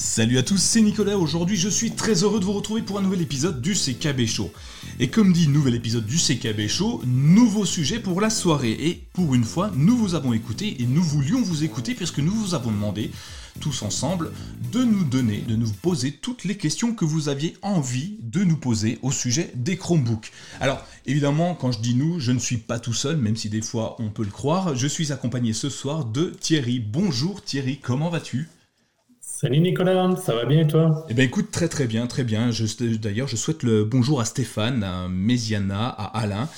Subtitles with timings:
[0.00, 1.18] Salut à tous, c'est Nicolas.
[1.18, 4.52] Aujourd'hui, je suis très heureux de vous retrouver pour un nouvel épisode du CKB Show.
[5.00, 8.76] Et comme dit, nouvel épisode du CKB Show, nouveau sujet pour la soirée.
[8.78, 12.30] Et pour une fois, nous vous avons écouté et nous voulions vous écouter puisque nous
[12.30, 13.10] vous avons demandé
[13.60, 14.30] tous ensemble
[14.70, 18.56] de nous donner, de nous poser toutes les questions que vous aviez envie de nous
[18.56, 20.30] poser au sujet des Chromebooks.
[20.60, 23.62] Alors évidemment, quand je dis nous, je ne suis pas tout seul, même si des
[23.62, 24.76] fois on peut le croire.
[24.76, 26.78] Je suis accompagné ce soir de Thierry.
[26.78, 28.46] Bonjour Thierry, comment vas-tu?
[29.40, 31.06] Salut Nicolas, ça va bien et toi?
[31.08, 32.50] Eh bien écoute, très très bien, très bien.
[33.00, 36.48] D'ailleurs, je souhaite le bonjour à Stéphane, à Méziana, à Alain,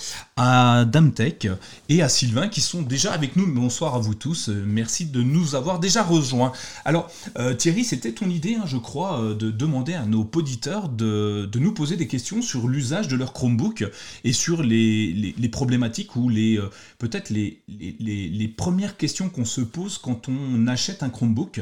[0.43, 1.47] à Damtech
[1.91, 3.47] et à Sylvain qui sont déjà avec nous.
[3.47, 6.53] Bonsoir à vous tous, merci de nous avoir déjà rejoints.
[6.87, 10.89] Alors euh, Thierry, c'était ton idée, hein, je crois, euh, de demander à nos auditeurs
[10.89, 13.85] de, de nous poser des questions sur l'usage de leur Chromebook
[14.25, 19.61] et sur les, les, problématiques ou les euh, peut-être les, les, premières questions qu'on se
[19.61, 21.61] pose quand on achète un Chromebook.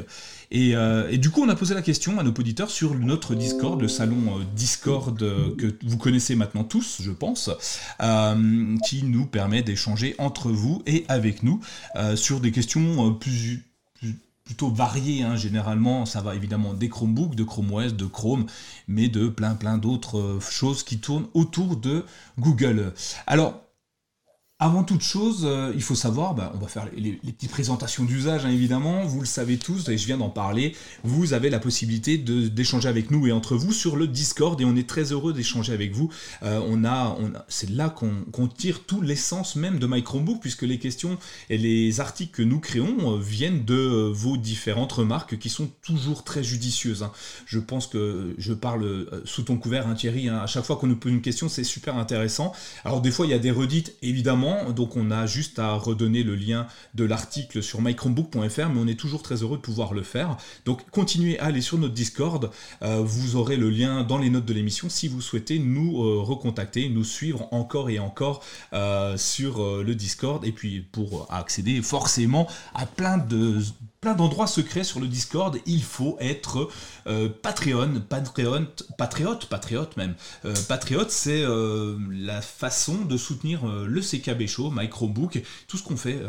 [0.52, 0.76] Et,
[1.10, 3.88] et, du coup, on a posé la question à nos auditeurs sur notre Discord, le
[3.88, 7.50] salon Discord que vous connaissez maintenant tous, je pense,
[8.84, 11.60] qui nous permet d'échanger entre vous et avec nous
[12.14, 13.64] sur des questions plus,
[14.44, 15.22] plutôt variées.
[15.22, 15.36] Hein.
[15.36, 18.46] Généralement, ça va évidemment des Chromebooks, de Chrome OS, de Chrome,
[18.86, 22.04] mais de plein plein d'autres choses qui tournent autour de
[22.38, 22.94] Google.
[23.26, 23.67] Alors,
[24.60, 28.44] avant toute chose, euh, il faut savoir, bah, on va faire les, petites présentations d'usage
[28.44, 32.18] hein, évidemment, vous le savez tous, et je viens d'en parler, vous avez la possibilité
[32.18, 35.72] d'échanger avec nous et entre vous sur le Discord, et on est très heureux d'échanger
[35.72, 36.10] avec vous.
[36.42, 40.80] Euh, on a, C'est là qu'on tire tout l'essence même de My Chromebook, puisque les
[40.80, 41.18] questions
[41.50, 46.24] et les articles que nous créons euh, viennent de vos différentes remarques qui sont toujours
[46.24, 47.04] très judicieuses.
[47.04, 47.12] Hein.
[47.46, 50.96] Je pense que je parle sous ton couvert, hein, Thierry, à chaque fois qu'on nous
[50.96, 52.52] pose une question, c'est super intéressant.
[52.84, 56.22] Alors des fois, il y a des redites, évidemment, donc on a juste à redonner
[56.22, 60.02] le lien de l'article sur mychromebook.fr, mais on est toujours très heureux de pouvoir le
[60.02, 60.36] faire.
[60.64, 62.50] Donc continuez à aller sur notre Discord,
[62.82, 66.20] euh, vous aurez le lien dans les notes de l'émission si vous souhaitez nous euh,
[66.20, 68.42] recontacter, nous suivre encore et encore
[68.72, 73.58] euh, sur le Discord, et puis pour accéder forcément à plein de
[74.00, 75.58] plein d'endroits secrets sur le Discord.
[75.66, 76.68] Il faut être
[77.06, 78.66] euh, Patreon, Patreon,
[78.96, 80.14] patriote, patriote même.
[80.44, 85.82] Euh, patriote, c'est euh, la façon de soutenir le CKB Show, My Chromebook, tout ce
[85.82, 86.20] qu'on fait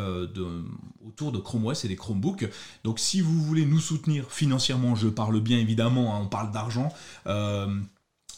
[1.06, 2.50] autour de Chrome OS et des Chromebooks.
[2.84, 6.92] Donc si vous voulez nous soutenir financièrement, je parle bien évidemment, hein, on parle d'argent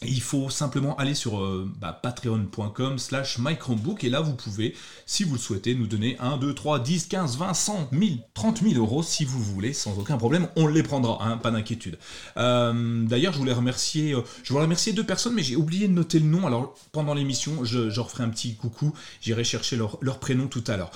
[0.06, 4.74] il faut simplement aller sur euh, bah, patreon.com slash mychromebook et là vous pouvez,
[5.06, 8.62] si vous le souhaitez, nous donner 1, 2, 3, 10, 15, 20, 100, 1000, 30
[8.62, 11.98] 000 euros si vous voulez, sans aucun problème, on les prendra, hein, pas d'inquiétude.
[12.36, 15.92] Euh, d'ailleurs, je voulais remercier, euh, je voulais remercier deux personnes, mais j'ai oublié de
[15.92, 20.18] noter le nom, alors pendant l'émission, je, referai un petit coucou, j'irai chercher leur, leur,
[20.18, 20.90] prénom tout à l'heure.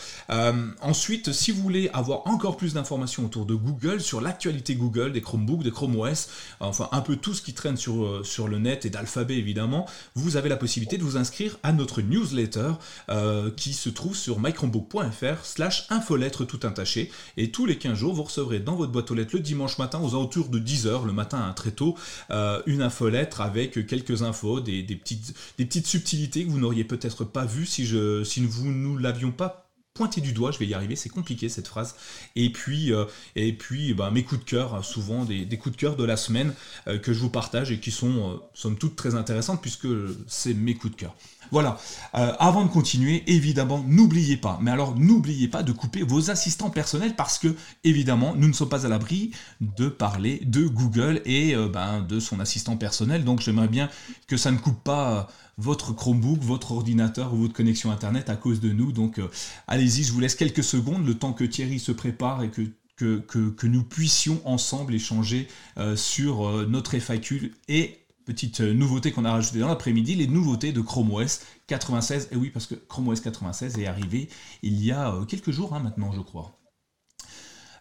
[0.81, 5.21] ensuite, si vous voulez avoir encore plus d'informations autour de Google, sur l'actualité Google, des
[5.21, 6.29] Chromebooks, des Chrome OS,
[6.61, 8.91] enfin un peu tout ce qui traîne sur, sur le net et
[9.31, 12.73] évidemment, vous avez la possibilité de vous inscrire à notre newsletter
[13.11, 17.11] euh, qui se trouve sur microbook.fr slash infolettre tout attaché.
[17.37, 20.01] Et tous les 15 jours, vous recevrez dans votre boîte aux lettres le dimanche matin
[20.01, 21.97] aux alentours de 10h, le matin hein, très tôt,
[22.31, 27.25] euh, une infolettre avec quelques infos, des, petites, des petites subtilités que vous n'auriez peut-être
[27.25, 29.66] pas vues si, je, si vous nous l'avions pas
[29.97, 31.95] pointer du doigt, je vais y arriver, c'est compliqué cette phrase.
[32.37, 35.81] Et puis, euh, et puis bah, mes coups de cœur, hein, souvent des, coups de
[35.81, 36.53] cœur de la semaine
[36.87, 39.89] euh, que je vous partage et qui sont, euh, somme toute, très intéressantes puisque
[40.29, 41.15] c'est mes coups de cœur.
[41.53, 41.79] Voilà,
[42.13, 47.15] avant de continuer, évidemment, n'oubliez pas, mais alors n'oubliez pas de couper vos assistants personnels
[47.15, 49.31] parce que, évidemment, nous ne sommes pas à l'abri
[49.61, 53.23] de parler de Google et ben, de son assistant personnel.
[53.23, 53.89] Donc j'aimerais bien
[54.27, 55.29] que ça ne coupe pas
[55.59, 58.93] votre Chromebook, votre ordinateur ou votre connexion Internet à cause de nous.
[58.93, 59.29] Donc euh,
[59.67, 63.83] allez-y, je vous laisse quelques secondes, le temps que Thierry se prépare et que nous
[63.83, 69.69] puissions ensemble échanger euh, sur euh, notre FAQ et petite nouveauté qu'on a rajoutée dans
[69.69, 72.29] l'après-midi, les nouveautés de Chrome OS 96.
[72.33, 74.29] Et oui, parce que Chrome OS 96 est arrivé
[74.63, 76.56] il y a quelques jours hein, maintenant, je crois.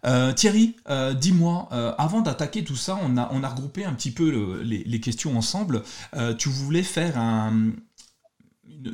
[0.06, 4.62] Euh, Thierry, euh, dis-moi, euh, avant d'attaquer tout ça, on a, regroupé un petit peu
[4.64, 5.84] les, questions ensemble.
[6.38, 7.18] tu voulais faire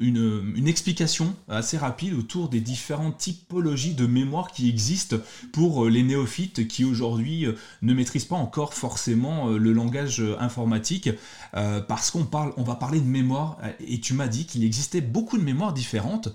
[0.02, 5.18] une, explication assez rapide autour des différentes typologies de mémoire qui existent
[5.54, 7.48] pour les néophytes qui aujourd'hui
[7.82, 11.10] ne maîtrisent pas encore forcément le langage informatique
[11.54, 15.38] parce qu'on parle, on va parler de mémoire et tu m'as dit qu'il existait beaucoup
[15.38, 16.30] de mémoires différentes.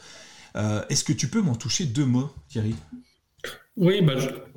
[0.55, 2.75] Est-ce que tu peux m'en toucher deux mots, Thierry?
[3.77, 4.15] Oui, bah,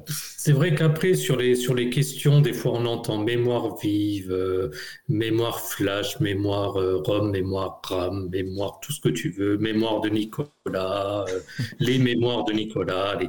[0.07, 4.71] c'est vrai qu'après, sur les, sur les questions, des fois on entend mémoire vive, euh,
[5.09, 10.09] mémoire flash, mémoire euh, ROM, mémoire RAM, mémoire tout ce que tu veux, mémoire de
[10.09, 11.39] Nicolas, euh,
[11.79, 13.19] les mémoires de Nicolas.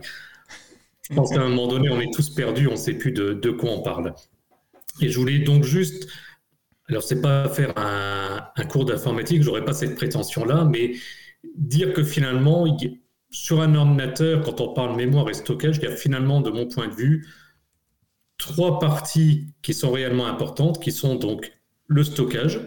[1.10, 3.50] Je pense qu'à un moment donné, on est tous perdus, on ne sait plus de,
[3.50, 4.14] quoi on parle.
[5.00, 6.08] Et je voulais donc juste,
[6.88, 10.92] alors c'est pas faire un, un cours d'informatique, j'aurais pas cette prétention-là, mais
[11.56, 12.66] dire que finalement,
[13.30, 16.66] sur un ordinateur, quand on parle mémoire et stockage, il y a finalement, de mon
[16.66, 17.28] point de vue,
[18.38, 21.52] trois parties qui sont réellement importantes, qui sont donc
[21.86, 22.60] le stockage,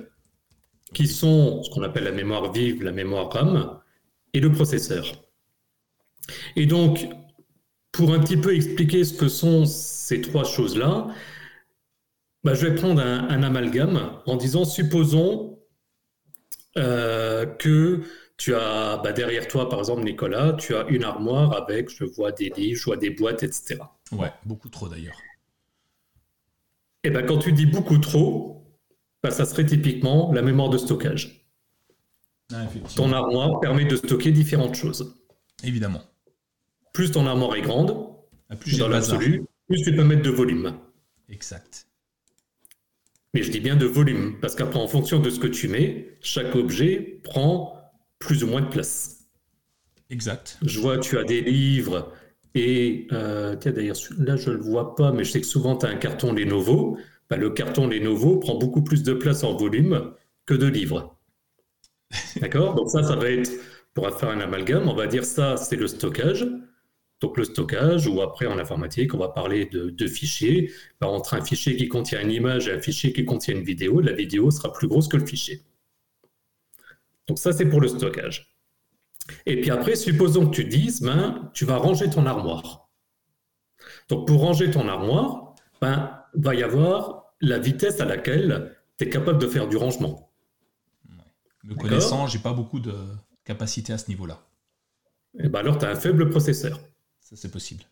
[0.94, 3.80] qui sont ce qu'on appelle la mémoire vive, la mémoire RAM,
[4.33, 5.06] et le processeur.
[6.56, 7.07] Et donc,
[7.92, 11.07] pour un petit peu expliquer ce que sont ces trois choses-là,
[12.44, 15.59] bah, je vais prendre un, amalgame en disant, supposons
[16.77, 18.01] euh, que
[18.38, 22.31] tu as bah, derrière toi, par exemple, Nicolas, tu as une armoire avec, je vois
[22.31, 23.80] des livres, je vois des boîtes, etc.
[24.12, 25.18] Ouais, beaucoup trop d'ailleurs.
[27.06, 28.65] Et eh ben, quand tu dis beaucoup trop,
[29.21, 31.45] bah, ça serait typiquement la mémoire de stockage.
[32.53, 32.65] Ah,
[32.95, 35.15] ton armoire permet de stocker différentes choses.
[35.63, 36.01] Évidemment.
[36.94, 38.07] Plus ton armoire est grande,
[38.50, 40.77] ah, plus dans l'absolu, plus tu peux mettre de volume.
[41.30, 41.88] Exact.
[43.33, 46.18] Mais je dis bien de volume, parce qu'après, en fonction de ce que tu mets,
[46.21, 47.72] chaque objet prend
[48.23, 49.27] plus ou moins de place.
[50.09, 50.57] Exact.
[50.65, 52.11] Je vois, tu as des livres
[52.55, 55.85] et euh, d'ailleurs, là, je ne le vois pas, mais je sais que souvent, tu
[55.85, 56.97] as un carton Lenovo.
[57.29, 60.11] Bah, le carton Lenovo prend beaucoup plus de place en volume
[60.45, 61.17] que de livres.
[62.41, 62.75] D'accord?
[62.75, 63.51] Donc, ça, ça va être,
[63.93, 66.45] pour faire un amalgame, on va dire ça, c'est le stockage.
[67.21, 70.71] Donc, le stockage, ou après en informatique, on va parler de, fichiers.
[71.01, 73.99] Bah, entre un fichier qui contient une image et un fichier qui contient une vidéo,
[73.99, 75.61] la vidéo sera plus grosse que le fichier.
[77.27, 78.55] Donc ça, c'est pour le stockage.
[79.45, 82.89] Et puis après, supposons que tu dises, ben, tu vas ranger ton armoire.
[84.09, 89.09] Donc pour ranger ton armoire, ben, va y avoir la vitesse à laquelle tu es
[89.09, 90.31] capable de faire du rangement.
[91.63, 92.93] Me connaissant, j'ai pas beaucoup de
[93.45, 94.45] capacité à ce niveau-là.
[95.35, 96.79] Et eh ben alors, tu as un faible processeur.
[97.19, 97.83] Ça, c'est possible.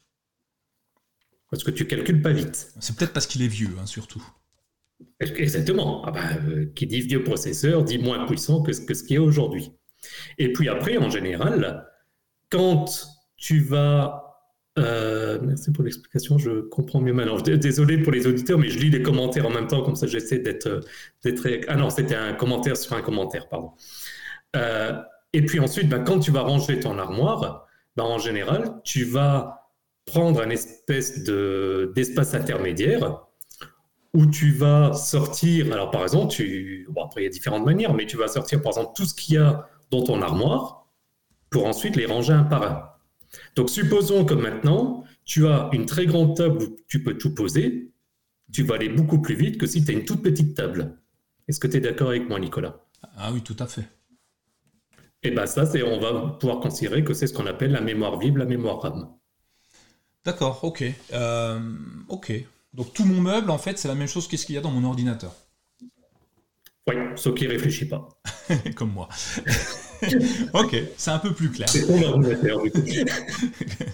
[1.50, 2.72] Parce que tu calcules pas vite.
[2.80, 4.24] C'est peut-être parce qu'il est vieux, hein, surtout.
[5.20, 6.04] Exactement.
[6.06, 9.20] Ah ben, euh, qui dit vieux processeur dit moins puissant que, que ce qui est
[9.20, 9.72] aujourd'hui.
[10.38, 11.88] Et puis après, en général,
[12.50, 12.86] quand
[13.38, 14.28] tu vas...
[14.80, 17.38] Euh, merci pour l'explication, je comprends mieux maintenant.
[17.42, 20.40] Désolé pour les auditeurs, mais je lis les commentaires en même temps, comme ça j'essaie
[20.40, 20.82] d'être...
[21.68, 23.72] Ah non, c'était un commentaire sur un commentaire, pardon.
[24.56, 24.94] Euh,
[25.34, 29.70] et puis ensuite, ben, quand tu vas ranger ton armoire, ben, en général, tu vas
[30.06, 33.28] prendre un espèce d'espace intermédiaire
[34.14, 37.94] où tu vas sortir, alors par exemple, tu, bon, après il y a différentes manières,
[37.94, 40.88] mais tu vas sortir par exemple tout ce qu'il y a dans ton armoire
[41.50, 42.90] pour ensuite les ranger un par un.
[43.56, 47.92] Donc supposons que maintenant, tu as une très grande table où tu peux tout poser,
[48.52, 50.98] tu vas aller beaucoup plus vite que si tu as une toute petite table.
[51.48, 52.86] Est-ce que tu es d'accord avec moi, Nicolas?
[53.18, 53.88] Ah oui, tout à fait.
[55.24, 57.82] Et eh bien ça, c'est, on va pouvoir considérer que c'est ce qu'on appelle la
[57.82, 59.08] mémoire vive, la mémoire RAM.
[60.26, 60.84] D'accord, ok.
[61.14, 61.60] Euh,
[62.10, 62.34] ok.
[62.74, 64.72] Donc tout mon meuble, en fait, c'est la même chose qu'est-ce qu'il y a dans
[64.72, 65.34] mon ordinateur.
[66.88, 68.08] Oui, sauf qu'il ne réfléchit pas.
[68.76, 69.10] Comme moi.
[70.54, 71.68] ok, c'est un peu plus clair.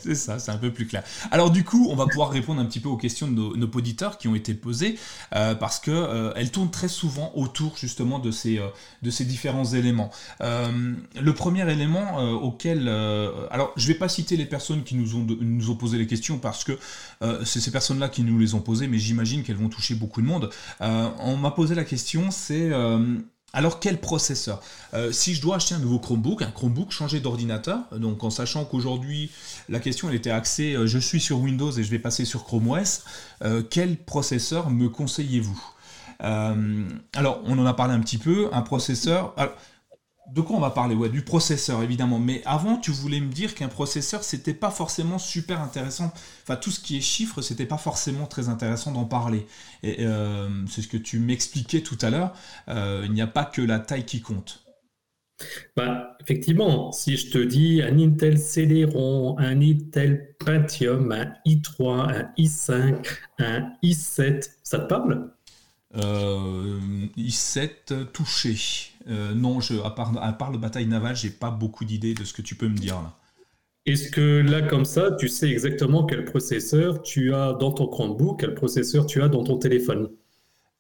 [0.01, 1.03] C'est ça, c'est un peu plus clair.
[1.31, 4.17] Alors du coup, on va pouvoir répondre un petit peu aux questions de nos, auditeurs
[4.17, 4.97] qui ont été posées
[5.35, 8.67] euh, parce que euh, elles tournent très souvent autour justement de ces euh,
[9.01, 10.11] de ces différents éléments.
[10.39, 12.87] le premier élément auquel,
[13.51, 16.37] alors je vais pas citer les personnes qui nous ont nous ont posé les questions
[16.37, 16.77] parce que
[17.43, 20.27] c'est ces personnes-là qui nous les ont posées, mais j'imagine qu'elles vont toucher beaucoup de
[20.27, 20.49] monde.
[20.79, 22.71] on m'a posé la question, c'est
[23.53, 24.61] alors quel processeur?
[24.93, 28.65] Euh, Si je dois acheter un nouveau Chromebook, un Chromebook changer d'ordinateur, donc en sachant
[28.65, 29.31] qu'aujourd'hui
[29.69, 32.69] la question était axée, euh, je suis sur Windows et je vais passer sur Chrome
[32.69, 33.03] OS,
[33.43, 35.59] euh, quel processeur me conseillez-vous?
[36.19, 39.35] Alors on en a parlé un petit peu, un processeur
[40.33, 42.19] de quoi on va parler Ouais, du processeur évidemment.
[42.19, 46.11] Mais avant, tu voulais me dire qu'un processeur, c'était pas forcément super intéressant.
[46.43, 49.47] Enfin, tout ce qui est chiffres, c'était pas forcément très intéressant d'en parler.
[49.83, 52.33] Et euh, c'est ce que tu m'expliquais tout à l'heure.
[52.67, 54.63] Euh, il n'y a pas que la taille qui compte.
[55.75, 62.33] Bah, effectivement, si je te dis un Intel Celeron, un Intel Pentium, un i3, un
[62.37, 63.07] i5,
[63.39, 65.31] un i7, ça te parle?
[65.97, 66.79] Euh,
[67.17, 68.57] i7 touché.
[69.09, 72.23] Euh, non, je, à, part, à part le bataille navale, j'ai pas beaucoup d'idées de
[72.23, 73.15] ce que tu peux me dire là.
[73.85, 78.41] Est-ce que là, comme ça, tu sais exactement quel processeur tu as dans ton Chromebook,
[78.41, 80.09] quel processeur tu as dans ton téléphone?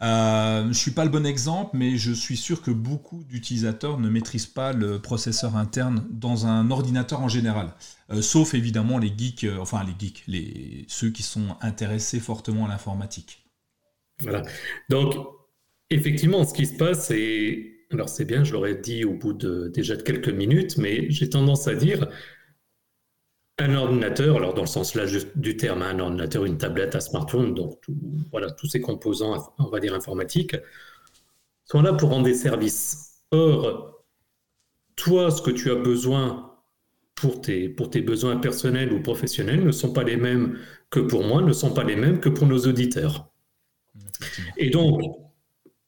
[0.03, 3.97] Euh, je ne suis pas le bon exemple, mais je suis sûr que beaucoup d'utilisateurs
[3.97, 7.73] ne maîtrisent pas le processeur interne dans un ordinateur en général.
[8.11, 12.67] Euh, sauf évidemment les geeks, enfin les geeks, les, ceux qui sont intéressés fortement à
[12.67, 13.46] l'informatique.
[14.21, 14.43] Voilà.
[14.89, 15.15] Donc,
[15.89, 19.69] effectivement, ce qui se passe, c'est alors c'est bien, je l'aurais dit au bout de
[19.69, 22.07] déjà de quelques minutes, mais j'ai tendance à dire,
[23.59, 25.05] un ordinateur, alors dans le sens là
[25.35, 27.81] du terme, un ordinateur, une tablette, un smartphone, donc
[28.31, 30.55] voilà, tous ces composants, on va dire informatiques,
[31.65, 33.23] sont là pour rendre des services.
[33.31, 34.03] Or,
[34.95, 36.55] toi, ce que tu as besoin
[37.15, 40.59] pour tes, pour tes besoins personnels ou professionnels ne sont pas les mêmes
[40.91, 43.31] que pour moi, ne sont pas les mêmes que pour nos auditeurs.
[44.57, 45.01] Et donc,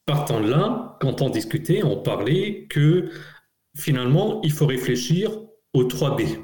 [0.06, 3.10] partant de là, quand on discutait, on parlait que
[3.78, 5.32] finalement, il faut réfléchir
[5.74, 6.40] aux 3B.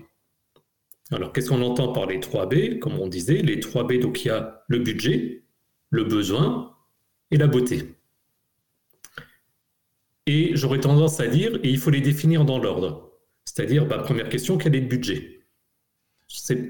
[1.12, 4.32] Alors, qu'est-ce qu'on entend par les 3B Comme on disait, les 3B, donc il y
[4.32, 5.44] a le budget,
[5.90, 6.76] le besoin
[7.32, 7.96] et la beauté.
[10.28, 13.12] Et j'aurais tendance à dire, et il faut les définir dans l'ordre.
[13.46, 15.42] C'est-à-dire, bah, première question, quel est le budget?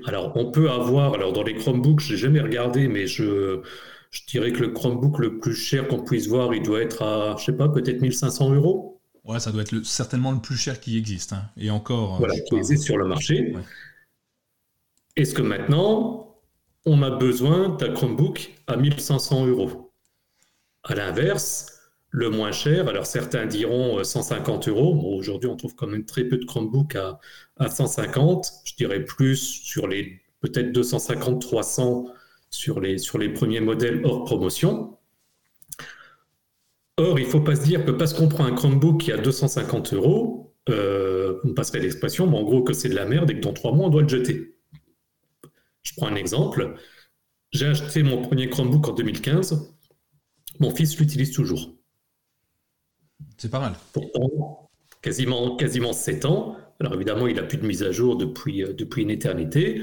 [0.05, 3.61] Alors, on peut avoir, alors dans les Chromebooks, je n'ai jamais regardé, mais je,
[4.15, 7.35] je dirais que le Chromebook le plus cher qu'on puisse voir, il doit être à,
[7.37, 9.01] je sais pas, peut-être 1500 euros.
[9.25, 11.33] Ouais, ça doit être certainement le plus cher qui existe.
[11.33, 11.43] Hein.
[11.57, 12.15] Et encore.
[12.15, 13.53] Euh, voilà, qui existe sur le marché.
[15.17, 16.37] Est-ce que maintenant,
[16.85, 19.91] on a besoin d'un Chromebook à 1500 euros?
[20.83, 21.79] À l'inverse,
[22.09, 25.17] le moins cher, alors certains diront 150 euh, euros.
[25.17, 27.19] Aujourd'hui, on trouve quand même très peu de Chromebooks à,
[27.57, 28.47] à 150.
[28.63, 32.05] Je dirais plus sur les peut-être 250, 300
[32.55, 34.97] sur les, sur les premiers modèles hors promotion.
[36.97, 39.17] Or, il ne faut pas se dire que parce qu'on prend un Chromebook qui a
[39.17, 43.35] 250 euros, euh, on passerait l'expression, mais en gros que c'est de la merde et
[43.35, 44.55] que dans trois mois, on doit le jeter.
[45.83, 46.75] Je prends un exemple.
[47.51, 49.73] J'ai acheté mon premier Chromebook en 2015.
[50.59, 51.75] Mon fils l'utilise toujours.
[53.37, 53.73] C'est pas mal.
[53.91, 54.69] Pourtant,
[55.01, 56.55] quasiment, quasiment 7 ans.
[56.79, 59.81] Alors évidemment, il n'a plus de mise à jour depuis, euh, depuis une éternité.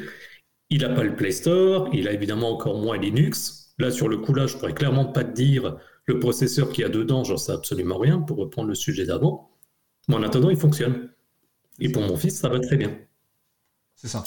[0.73, 3.75] Il n'a pas le Play Store, il a évidemment encore moins Linux.
[3.79, 5.77] Là, sur le coup, là, je pourrais clairement pas te dire
[6.07, 9.51] le processeur qu'il y a dedans, j'en sais absolument rien pour reprendre le sujet d'avant.
[10.09, 11.11] Mais en attendant, il fonctionne.
[11.79, 12.97] Et pour mon fils, ça va très bien.
[13.97, 14.25] C'est ça.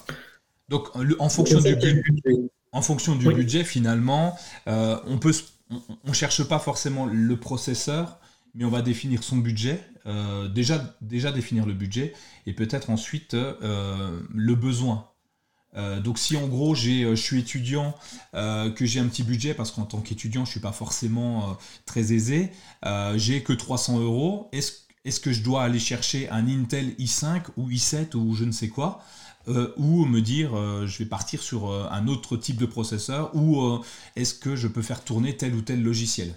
[0.69, 0.87] Donc,
[1.17, 2.03] en fonction du, budget,
[2.71, 4.37] en fonction du budget, finalement,
[4.67, 5.33] euh, on peut,
[6.03, 8.19] on, cherche pas forcément le processeur,
[8.53, 9.81] mais on va définir son budget.
[10.05, 12.13] Euh, déjà, déjà définir le budget
[12.45, 15.09] et peut-être ensuite euh, le besoin.
[15.75, 17.95] Euh, donc si en gros j'ai, je suis étudiant,
[18.33, 22.13] que j'ai un petit budget, parce qu'en tant qu'étudiant je ne suis pas forcément très
[22.13, 22.51] aisé,
[23.15, 28.15] j'ai que 300 euros, est-ce, que je dois aller chercher un Intel i5 ou i7
[28.15, 29.01] ou je ne sais quoi
[29.47, 30.51] ou me dire
[30.85, 33.79] je vais partir sur un autre type de processeur ou
[34.15, 36.35] est-ce que je peux faire tourner tel ou tel logiciel?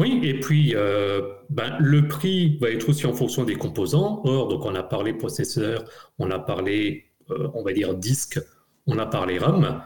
[0.00, 1.20] Oui, et puis euh,
[1.50, 4.22] ben, le prix va être aussi en fonction des composants.
[4.24, 5.84] Or, donc on a parlé processeur,
[6.18, 7.09] on a parlé, euh,
[7.54, 8.40] on va dire disque,
[8.86, 9.82] on a parlé RAM.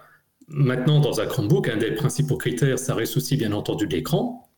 [0.48, 4.50] Maintenant, dans un Chromebook, un des principaux critères, ça reste aussi bien entendu l'écran.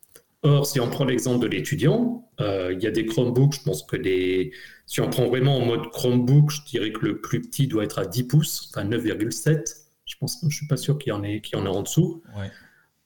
[0.43, 3.83] Or, si on prend l'exemple de l'étudiant, euh, il y a des Chromebooks, je pense
[3.83, 4.53] que les...
[4.87, 7.99] si on prend vraiment en mode Chromebook, je dirais que le plus petit doit être
[7.99, 9.87] à 10 pouces, enfin 9,7.
[10.05, 11.83] Je pense, je suis pas sûr qu'il y en ait, qu'il y en a en
[11.83, 12.23] dessous.
[12.37, 12.51] Ouais.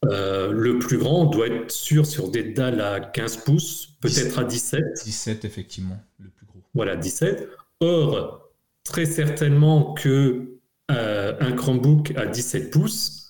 [0.06, 4.44] Euh, le plus grand doit être sûr sur des dalles à 15 pouces, peut-être à
[4.44, 4.82] 17.
[5.04, 6.62] 17, effectivement, le plus gros.
[6.74, 7.48] Voilà, 17.
[7.80, 8.49] Or,
[8.84, 10.58] très certainement que
[10.90, 13.20] euh, un Chromebook à 17 pouces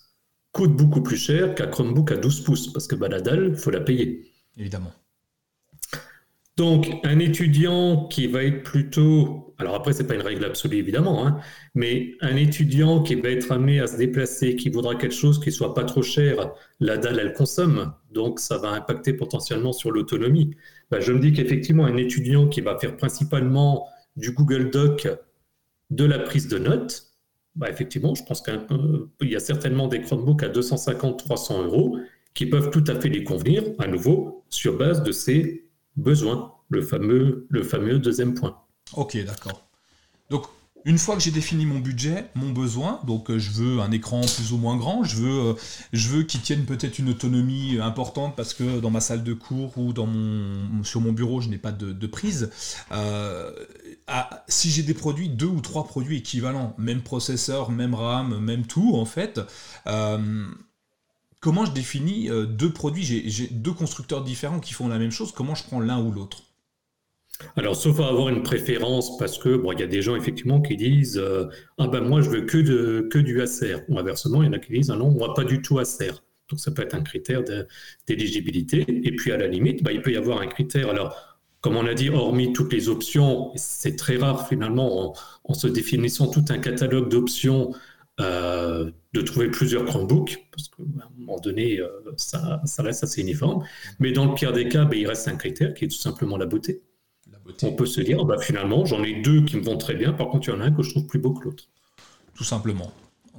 [0.53, 3.57] coûte beaucoup plus cher qu'un Chromebook à 12 pouces, parce que bah, la dalle, il
[3.57, 4.33] faut la payer.
[4.57, 4.93] Évidemment.
[6.57, 10.77] Donc, un étudiant qui va être plutôt, alors après, ce n'est pas une règle absolue
[10.77, 11.41] évidemment, hein,
[11.75, 15.53] mais un étudiant qui va être amené à se déplacer, qui voudra quelque chose qui
[15.53, 20.55] soit pas trop cher, la dalle, elle consomme, donc ça va impacter potentiellement sur l'autonomie.
[20.91, 25.09] Bah, je me dis qu'effectivement, un étudiant qui va faire principalement du Google Doc,
[25.91, 27.13] de la prise de notes,
[27.57, 31.99] bah, effectivement, je pense qu'il y a certainement des Chromebooks à 250-300 euros
[32.35, 36.81] qui peuvent tout à fait les convenir, à nouveau, sur base de ces besoin, le
[36.81, 38.57] fameux, le fameux deuxième point.
[38.97, 39.69] Ok, d'accord.
[40.31, 40.45] Donc,
[40.85, 44.23] une fois que j'ai défini mon budget, mon besoin, donc euh, je veux un écran
[44.23, 45.55] plus ou moins grand, je veux, euh,
[45.93, 49.77] je veux qu'il tienne peut-être une autonomie importante parce que dans ma salle de cours
[49.77, 52.51] ou dans mon, sur mon bureau, je n'ai pas de, prise.
[52.93, 53.53] Euh,
[54.49, 58.97] si j'ai des produits, deux ou trois produits équivalents, même processeur, même RAM, même tout
[58.97, 59.41] en fait,
[61.41, 63.05] comment je définis deux produits?
[63.05, 65.31] J'ai deux constructeurs différents qui font la même chose.
[65.33, 66.50] Comment je prends l'un ou l'autre?
[67.57, 70.61] Alors, sauf à avoir une préférence, parce que bon, il y a des gens effectivement
[70.61, 71.47] qui disent euh,
[71.79, 73.77] ah ben moi je veux que de que du Acer.
[73.89, 76.13] Ou inversement, il y en a qui disent ah non moi pas du tout Acer.
[76.49, 77.43] Donc ça peut être un critère
[78.07, 78.85] d'éligibilité.
[78.89, 80.91] Et puis à la limite, bah, il peut y avoir un critère.
[80.91, 81.31] Alors
[81.61, 86.29] comme on a dit, hormis toutes les options, c'est très rare finalement en, se définissant
[86.31, 87.75] tout un catalogue d'options
[88.21, 93.65] euh, de trouver plusieurs Chromebooks, parce qu'à un moment donné, euh, ça, reste assez uniforme.
[93.99, 96.37] Mais dans le pire des cas, ben, il reste un critère qui est tout simplement
[96.39, 96.83] la beauté.
[97.63, 100.29] On peut se dire, bah, finalement, j'en ai deux qui me vont très bien, par
[100.29, 101.65] contre, il y en a un que je trouve plus beau que l'autre.
[102.35, 102.93] Tout simplement.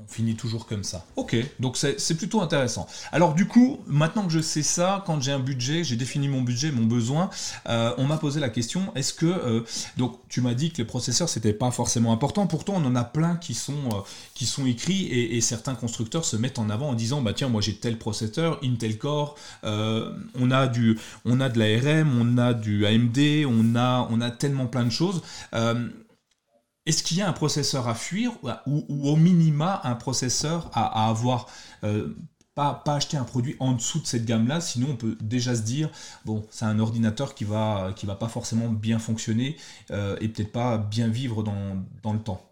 [0.04, 1.06] On finit toujours comme ça.
[1.16, 2.88] Ok, donc c'est plutôt intéressant.
[3.12, 6.42] Alors du coup, maintenant que je sais ça, quand j'ai un budget, j'ai défini mon
[6.42, 7.30] budget, mon besoin,
[7.68, 9.26] euh, on m'a posé la question, est-ce que...
[9.26, 9.62] Euh,
[9.98, 13.04] donc tu m'as dit que les processeurs, c'était pas forcément important, pourtant on en a
[13.04, 17.34] plein qui sont, euh, écrits et, certains constructeurs se mettent en avant en disant, bah
[17.34, 22.38] tiens, moi j'ai tel processeur, Intel Core, on, a du, on a de l'ARM, on
[22.38, 23.76] a du AMD, on
[24.22, 25.22] a tellement plein de choses.
[26.86, 28.32] Est-ce qu'il y a un processeur à fuir
[28.66, 31.48] ou, au minima un processeur à, avoir
[31.84, 32.16] euh,
[32.56, 35.90] pas, acheter un produit en dessous de cette gamme-là, sinon on peut déjà se dire,
[36.26, 39.58] bon, c'est un ordinateur qui va, va pas forcément bien fonctionner
[39.92, 42.50] euh, et peut-être pas bien vivre dans, le temps.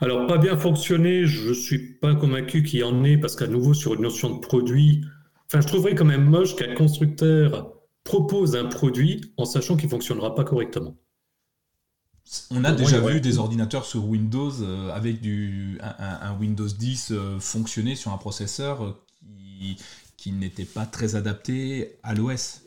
[0.00, 3.74] Alors, pas bien fonctionner, je suis pas convaincu qu'il y en ait, parce qu'à nouveau,
[3.74, 5.04] sur une notion de produit,
[5.46, 7.72] enfin, je trouverais quand même moche qu'un constructeur
[8.04, 10.96] propose un produit en sachant qu'il ne fonctionnera pas correctement.
[12.50, 17.38] On a déjà vu des ordinateurs sur Windows euh, avec du, un, Windows 10 euh,
[17.38, 19.76] fonctionner sur un processeur euh, qui,
[20.16, 22.62] qui n'était pas très adapté à l'OS.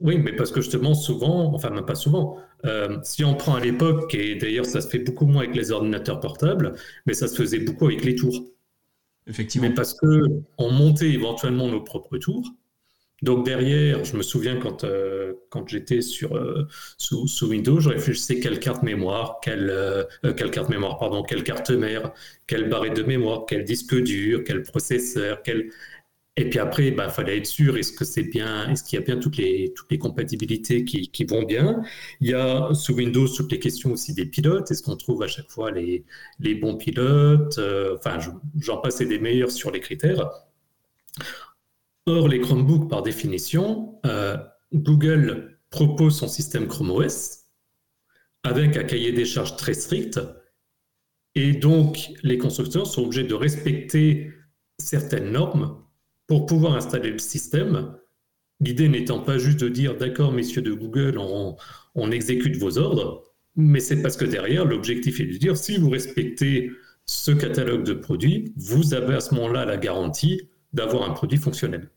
[0.00, 2.38] Oui, mais parce que justement, souvent, enfin même pas souvent,
[3.02, 6.20] si on prend à l'époque, et d'ailleurs ça se fait beaucoup moins avec les ordinateurs
[6.20, 6.74] portables,
[7.06, 8.46] mais ça se faisait beaucoup avec les tours.
[9.26, 9.68] Effectivement.
[9.68, 12.50] Mais parce qu'on montait éventuellement nos propres tours,
[13.22, 15.34] donc derrière, je me souviens quand, euh,
[15.66, 20.04] j'étais sur euh, sous, Windows, je réfléchissais quelle carte mémoire, quelle, euh,
[20.36, 22.12] quelle carte mémoire, pardon, quelle carte mère,
[22.46, 25.70] quelle barrette de mémoire, quel disque dur, quel processeur, quel
[26.36, 29.02] et puis après, il bah, fallait être sûr, est-ce que c'est bien, est-ce qu'il y
[29.02, 31.82] a bien toutes les, compatibilités qui, vont bien?
[32.20, 35.26] Il y a sous Windows toutes les questions aussi des pilotes, est-ce qu'on trouve à
[35.28, 36.04] chaque fois les,
[36.38, 37.58] les bons pilotes?
[37.94, 38.18] Enfin,
[38.58, 40.30] j'en passe des meilleurs sur les critères.
[42.06, 44.36] Or, les Chromebooks, par définition, euh,
[44.72, 47.46] Google propose son système Chrome OS
[48.42, 50.20] avec un cahier des charges très strict.
[51.34, 54.32] Et donc, les constructeurs sont obligés de respecter
[54.78, 55.76] certaines normes
[56.26, 57.94] pour pouvoir installer le système.
[58.60, 61.56] L'idée n'étant pas juste de dire, d'accord, messieurs de Google, on,
[61.94, 63.22] on exécute vos ordres,
[63.56, 66.70] mais c'est parce que derrière, l'objectif est de dire, si vous respectez
[67.06, 71.90] ce catalogue de produits, vous avez à ce moment-là la garantie d'avoir un produit fonctionnel.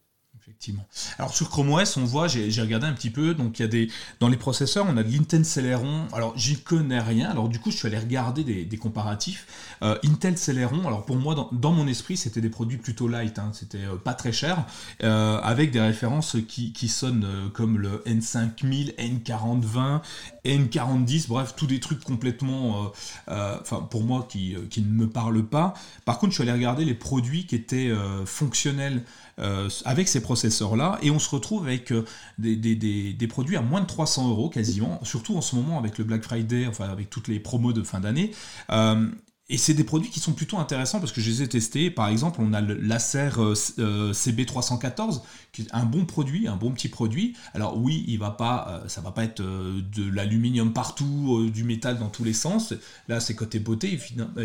[1.17, 3.67] Alors sur Chrome OS, on voit, j'ai regardé un petit peu, donc il y a
[3.67, 6.07] des dans les processeurs, on a de l'Intel Celeron.
[6.13, 7.29] Alors j'y connais rien.
[7.29, 9.47] Alors du coup, je suis allé regarder des, comparatifs.
[9.81, 13.51] Euh, Intel Celeron, alors pour moi, dans, mon esprit, c'était des produits plutôt light, hein.
[13.53, 14.65] c'était euh, pas très cher,
[15.03, 20.01] euh, avec des références qui, qui sonnent comme le N5000, N4020,
[20.45, 22.91] N4010, bref, tous des trucs complètement,
[23.27, 25.73] enfin pour moi qui, qui ne me parlent pas.
[26.05, 27.91] Par contre, je suis allé regarder les produits qui étaient
[28.25, 29.03] fonctionnels
[29.39, 32.05] euh, avec ces processeurs-là, et on se retrouve avec euh,
[32.37, 36.23] des, produits à moins de 300 euros quasiment, surtout en ce moment avec le Black
[36.23, 38.31] Friday, enfin avec toutes les promos de fin d'année.
[38.71, 39.07] Euh,
[39.49, 41.91] et c'est des produits qui sont plutôt intéressants parce que je les ai testés.
[41.91, 46.55] Par exemple, on a le Laser euh, euh, CB314, qui est un bon produit, un
[46.55, 47.35] bon petit produit.
[47.53, 51.99] Alors oui, il va pas, euh, ça va pas être de l'aluminium partout, du métal
[51.99, 52.73] dans tous les sens.
[53.09, 53.99] Là, c'est côté beauté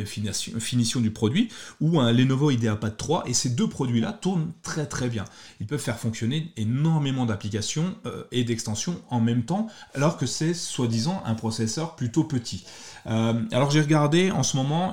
[0.05, 1.49] finition, du produit.
[1.81, 3.29] Ou un Lenovo IdeaPad 3.
[3.29, 5.25] Et ces deux produits-là tournent très très bien.
[5.61, 7.95] Ils peuvent faire fonctionner énormément d'applications
[8.33, 12.65] et d'extensions en même temps, alors que c'est soi-disant un processeur plutôt petit.
[13.07, 14.93] Euh, alors j'ai regardé en ce moment,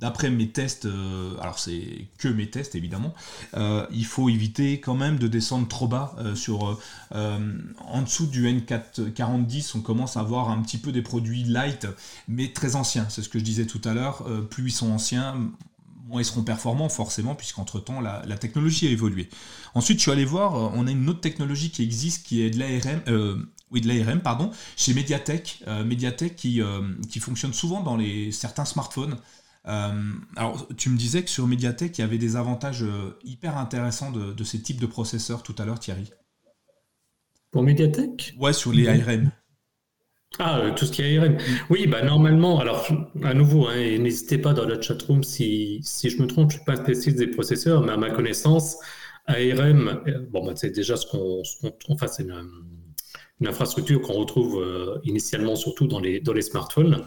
[0.00, 3.14] d'après mes tests, euh, alors c'est que mes tests évidemment,
[3.54, 6.80] euh, il faut éviter quand même de descendre trop bas sur
[7.12, 11.86] en dessous du N44010, on commence à avoir un petit peu des produits light
[12.28, 13.06] mais très anciens.
[13.08, 14.24] C'est ce que je disais tout à l'heure.
[14.50, 15.34] plus ils sont anciens,
[16.06, 19.28] moins ils seront performants forcément puisqu'entre temps la, la, technologie a évolué.
[19.74, 22.58] Ensuite je suis allé voir, on a une autre technologie qui existe qui est de
[22.58, 27.96] l'ARM, oui, de l'ARM, pardon, chez Mediatek, euh, Mediatek qui, euh, qui fonctionne souvent dans
[27.96, 29.16] les, certains smartphones.
[29.66, 32.84] Euh, alors, tu me disais que sur Mediatek, il y avait des avantages
[33.24, 36.10] hyper intéressants de, de, ces types de processeurs tout à l'heure, Thierry.
[37.50, 38.34] Pour Mediatek?
[38.38, 39.30] Ouais, sur les ARM.
[40.38, 41.36] Ah, tout ce qui est ARM.
[41.70, 42.86] Oui, bah normalement, alors
[43.22, 46.60] à nouveau, hein, n'hésitez pas dans la chatroom si, si je me trompe, je ne
[46.60, 48.78] suis pas spécialiste des processeurs, mais à ma connaissance,
[49.26, 51.42] ARM, bon, bah, c'est déjà ce qu'on.
[51.90, 52.48] Enfin, c'est une,
[53.42, 57.04] une infrastructure qu'on retrouve euh, initialement surtout dans les, dans les smartphones,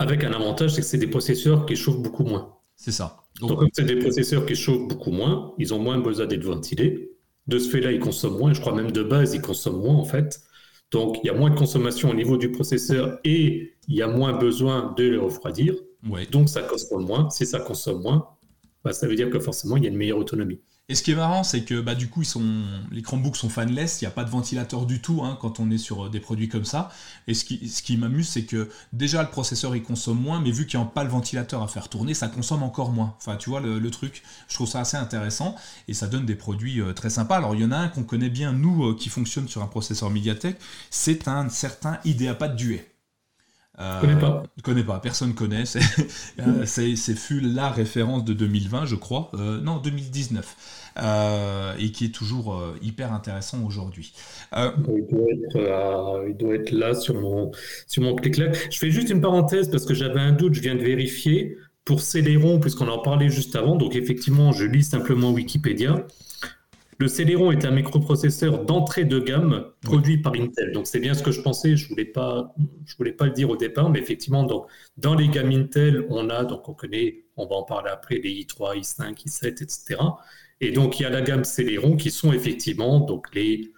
[0.00, 2.56] avec un avantage, c'est que c'est des processeurs qui chauffent beaucoup moins.
[2.74, 3.22] C'est ça.
[3.40, 7.12] Donc, comme c'est des processeurs qui chauffent beaucoup moins, ils ont moins besoin d'être ventilés.
[7.46, 8.52] De ce fait-là, ils consomment moins.
[8.52, 10.40] Je crois même de base, ils consomment moins en fait.
[10.90, 14.08] Donc, il y a moins de consommation au niveau du processeur et il y a
[14.08, 15.76] moins besoin de les refroidir.
[16.32, 17.30] Donc, ça consomme moins.
[17.30, 18.28] Si ça consomme moins,
[18.82, 20.60] bah, ça veut dire que forcément, il y a une meilleure autonomie.
[20.90, 22.22] Et ce qui est marrant, c'est que bah, du coup,
[22.90, 25.70] les Chromebooks sont fanless, il n'y a pas de ventilateur du tout hein, quand on
[25.70, 26.90] est sur euh, des produits comme ça.
[27.26, 30.78] Et ce qui, m'amuse, c'est que déjà le processeur il consomme moins, mais vu qu'il
[30.78, 33.14] n'y a pas le ventilateur à faire tourner, ça consomme encore moins.
[33.16, 35.56] Enfin, tu vois le, truc, je trouve ça assez intéressant
[35.88, 37.38] et ça donne des produits euh, très sympas.
[37.38, 39.68] Alors, il y en a un qu'on connaît bien, nous, euh, qui fonctionne sur un
[39.68, 40.58] processeur Mediatek,
[40.90, 42.93] c'est un certain IdeaPad Duet.
[43.80, 44.42] Euh, connais pas.
[44.62, 45.64] Connais pas, personne connaît.
[45.66, 45.80] C'est
[47.16, 49.30] fut la référence de 2020, je crois.
[49.34, 50.82] Euh, non, 2019.
[50.96, 54.12] Euh, et qui est toujours euh, hyper intéressant aujourd'hui.
[54.54, 57.50] Il, doit être là sur mon,
[57.88, 58.52] sur mon clic-là.
[58.70, 61.56] Je fais juste une parenthèse parce que j'avais un doute, je viens de vérifier.
[61.84, 66.06] Pour Celeron, puisqu'on en parlait juste avant, donc effectivement, je lis simplement Wikipédia.
[66.98, 70.72] Le Celeron est un microprocesseur d'entrée de gamme produit par Intel.
[70.72, 71.76] Donc c'est bien ce que je pensais.
[71.76, 72.54] Je voulais pas,
[72.86, 76.30] je voulais pas le dire au départ, mais effectivement, donc dans les gammes Intel, on
[76.30, 79.96] a donc on connaît, on va en parler après, les i3, i5, i7, etc.
[80.60, 83.72] Et donc il y a la gamme Celeron qui sont effectivement donc les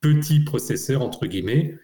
[0.00, 1.76] petits processeurs entre guillemets.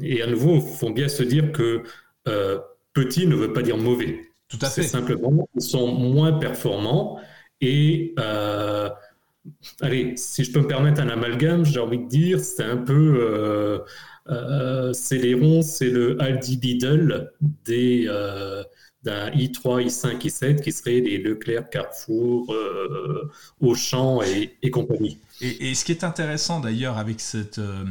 [0.00, 1.82] Et à nouveau, il faut bien se dire que
[2.26, 2.58] euh,
[2.94, 4.24] petit ne veut pas dire mauvais.
[4.48, 4.82] Tout à fait.
[4.82, 7.20] C'est simplement ils sont moins performants
[7.60, 8.88] et euh,
[9.80, 13.18] allez, si je peux me permettre un amalgame, j'ai envie de dire, c'est un peu
[13.20, 13.78] euh,
[14.28, 17.32] euh, Celeron, c'est le Aldi Lidl
[17.64, 18.62] des euh,
[19.04, 23.30] d'un i3, i5, i7 qui seraient les Leclerc, Carrefour, euh,
[23.60, 25.18] Auchan et, compagnie.
[25.40, 27.84] Et, ce qui est intéressant d'ailleurs euh,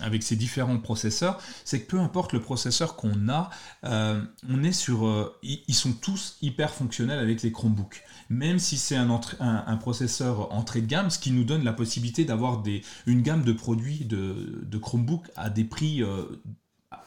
[0.00, 3.50] avec ces différents processeurs, c'est que peu importe le processeur qu'on a,
[3.84, 8.04] euh, on est sur, ils sont tous hyper fonctionnels avec les Chromebooks.
[8.30, 12.24] Même si c'est un, un, processeur entrée de gamme, ce qui nous donne la possibilité
[12.24, 12.62] d'avoir
[13.06, 16.02] une gamme de produits de, de Chromebook à des prix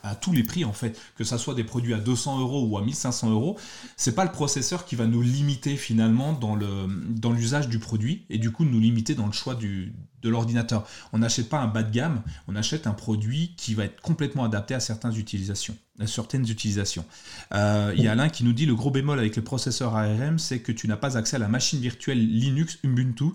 [0.07, 2.77] à tous les prix en fait, que ça soit des produits à 200 euros ou
[2.77, 3.57] à 1500 euros,
[3.95, 8.25] c'est pas le processeur qui va nous limiter finalement dans le dans l'usage du produit
[8.29, 10.87] et du coup nous limiter dans le choix du, de l'ordinateur.
[11.13, 14.43] On n'achète pas un bas de gamme, on achète un produit qui va être complètement
[14.43, 15.77] adapté à certaines utilisations.
[15.99, 17.05] À certaines utilisations.
[17.53, 20.37] Euh, il y a Alain qui nous dit le gros bémol avec le processeur ARM,
[20.37, 23.31] c'est que tu n'as pas accès à la machine virtuelle Linux Ubuntu,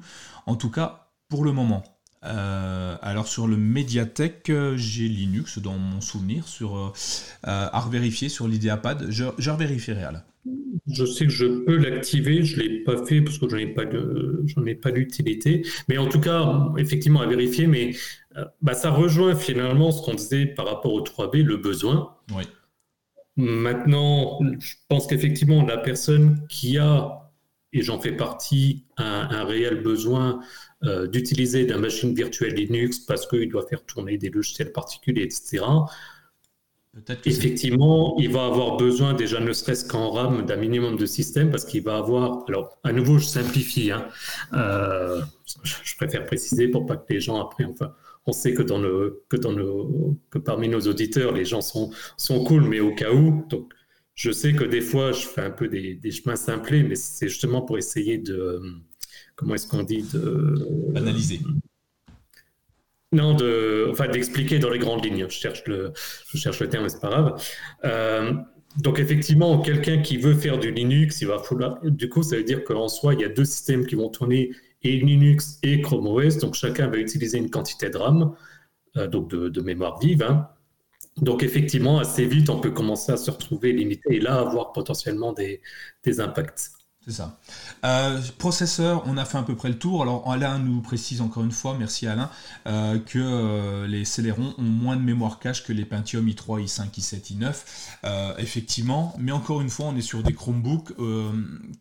[0.47, 1.83] en tout cas pour le moment.
[2.25, 6.91] Euh, alors sur le Mediatek, euh, j'ai Linux dans mon souvenir, sur euh,
[7.43, 9.07] à revérifier sur l'IdeaPad.
[9.11, 10.25] Je, je revérifierai là.
[10.89, 13.63] Je sais que je peux l'activer, je ne l'ai pas fait parce que je n'en
[13.63, 13.85] ai pas
[14.47, 15.65] j'en ai pas d'utilité.
[15.89, 17.67] Mais en tout cas, effectivement, à vérifier.
[17.69, 17.95] Mais
[18.61, 22.17] bah, ça rejoint finalement ce qu'on disait par rapport au 3B, le besoin.
[22.35, 22.45] Oui.
[23.37, 27.31] Maintenant, je pense qu'effectivement, la personne qui a,
[27.73, 30.41] et j'en fais partie, un, un réel besoin
[30.85, 35.65] euh, d'utiliser la machine virtuelle Linux parce qu'il doit faire tourner des logiciels particuliers, etc.
[37.25, 41.65] Effectivement, il va avoir besoin déjà ne serait-ce qu'en RAM d'un minimum de système parce
[41.65, 42.45] qu'il va avoir.
[42.49, 43.91] Alors, à nouveau, je simplifie.
[43.91, 44.09] Hein,
[44.53, 45.23] euh,
[45.65, 47.95] je préfère préciser pour pas que les gens après, enfin,
[48.27, 49.71] on sait que dans le que dans le
[50.31, 53.73] que parmi nos auditeurs, les gens sont sont cool, mais au cas où, donc
[54.15, 57.29] je sais que des fois, je fais un peu des, des chemins simplés, mais c'est
[57.29, 58.61] justement pour essayer de
[59.37, 61.41] comment est-ce qu'on dit de analyser
[63.13, 65.27] non, de, enfin d'expliquer dans les grandes lignes.
[65.29, 65.93] Je cherche le,
[66.29, 67.43] je cherche le terme, mais c'est pas grave.
[67.85, 68.33] Euh,
[68.79, 71.79] donc effectivement, quelqu'un qui veut faire du Linux, il va falloir.
[71.85, 74.53] Du coup, ça veut dire qu'en soi, il y a deux systèmes qui vont tourner
[74.83, 76.39] et Linux et Chrome OS.
[76.39, 78.35] Donc chacun va utiliser une quantité de RAM,
[78.97, 80.23] euh, donc de, mémoire vive.
[80.23, 80.49] Hein.
[81.19, 85.35] Donc effectivement, assez vite, on peut commencer à se retrouver limité et là avoir potentiellement
[85.35, 85.61] des,
[86.03, 86.71] des impacts.
[87.05, 87.37] C'est ça.
[87.85, 90.03] Euh, processeur, on a fait à peu près le tour.
[90.03, 92.31] Alors Alain nous précise encore une fois, merci Alain,
[92.69, 96.91] euh, que euh, les Celeron ont moins de mémoire cache que les Pentium i3, i5,
[96.93, 97.55] i7,
[98.05, 98.39] i9.
[98.39, 100.93] effectivement, mais encore une fois, on est sur des Chromebooks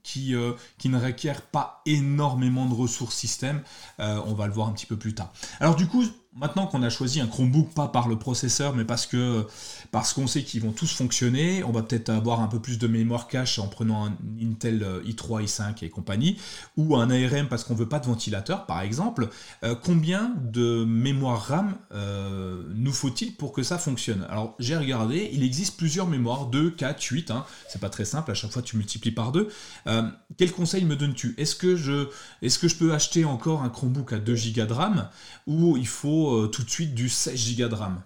[0.02, 0.34] qui,
[0.80, 3.62] qui ne requièrent pas énormément de ressources système.
[4.00, 5.32] on va le voir un petit peu plus tard.
[5.60, 6.04] Alors du coup,
[6.36, 9.46] maintenant qu'on a choisi un Chromebook, pas par le processeur, mais parce que
[9.91, 12.88] parce qu'on sait qu'ils vont tous fonctionner, on va peut-être avoir un peu plus de
[12.88, 16.38] mémoire cache en prenant un Intel i3, i5 et compagnie,
[16.78, 19.30] ou un ARM parce qu'on veut pas de ventilateur, par exemple.
[19.63, 24.26] Euh, combien de mémoire RAM euh, nous faut-il pour que ça fonctionne?
[24.30, 28.32] Alors j'ai regardé, il existe plusieurs mémoires, 2, 4, 8, hein, c'est pas très simple,
[28.32, 29.50] à chaque fois tu multiplies par 2.
[29.88, 30.04] Euh,
[30.38, 31.36] quel conseil me donnes-tu?
[31.38, 32.08] Est-ce que, je,
[32.41, 35.10] est que je peux acheter encore un Chromebook à 2 Go de RAM
[35.48, 38.04] ou il faut euh, tout de suite du 16 Go de RAM.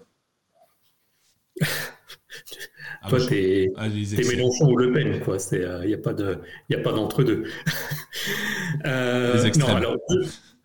[3.02, 3.72] Ah, Toi, t'es
[4.18, 5.38] Mélenchon ou Le Pen, quoi.
[5.52, 6.40] Il n'y euh, a pas de,
[6.74, 7.44] a pas d'entre-deux.
[8.86, 9.96] euh, non, alors,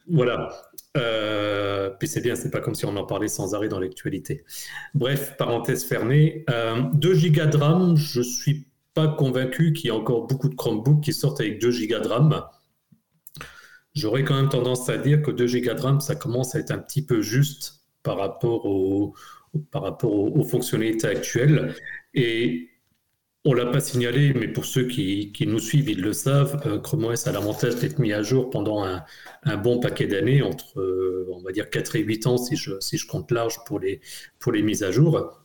[0.09, 0.49] voilà.
[0.97, 4.45] Euh, puis c'est bien, c'est pas comme si on en parlait sans arrêt dans l'actualité.
[4.95, 6.45] Bref, parenthèse fermée.
[6.49, 11.03] 2 Go de RAM, je suis pas convaincu qu'il y ait encore beaucoup de Chromebooks
[11.03, 12.43] qui sortent avec 2 Go de RAM.
[13.95, 16.71] J'aurais quand même tendance à dire que 2 Go de RAM, ça commence à être
[16.71, 19.15] un petit peu juste par rapport, au,
[19.71, 21.75] par rapport aux, fonctionnalités actuelles.
[22.15, 22.71] Et
[23.45, 26.79] on ne l'a pas signalé, mais pour ceux qui, nous suivent, ils le savent, euh,
[26.79, 31.27] Chrome OS a l'avantage d'être mis à jour pendant un, bon paquet d'années, entre, euh,
[31.33, 34.01] on va dire, 4 et 8 ans, si je, si je compte large pour les,
[34.39, 35.37] pour les mises à jour.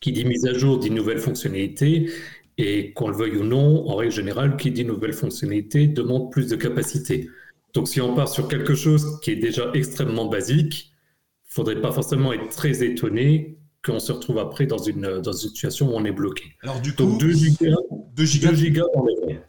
[0.00, 2.10] Qui dit mise à jour dit nouvelle fonctionnalité.
[2.56, 6.48] Et qu'on le veuille ou non, en règle générale, qui dit nouvelle fonctionnalité demande plus
[6.48, 7.28] de capacité.
[7.74, 10.92] Donc si on part sur quelque chose qui est déjà extrêmement basique,
[11.44, 15.32] il ne faudrait pas forcément être très étonné qu'on se retrouve après dans une, dans
[15.32, 16.44] une situation où on est bloqué.
[16.62, 17.76] Alors du coup, 2 gigas,
[18.14, 18.84] 2 gigas,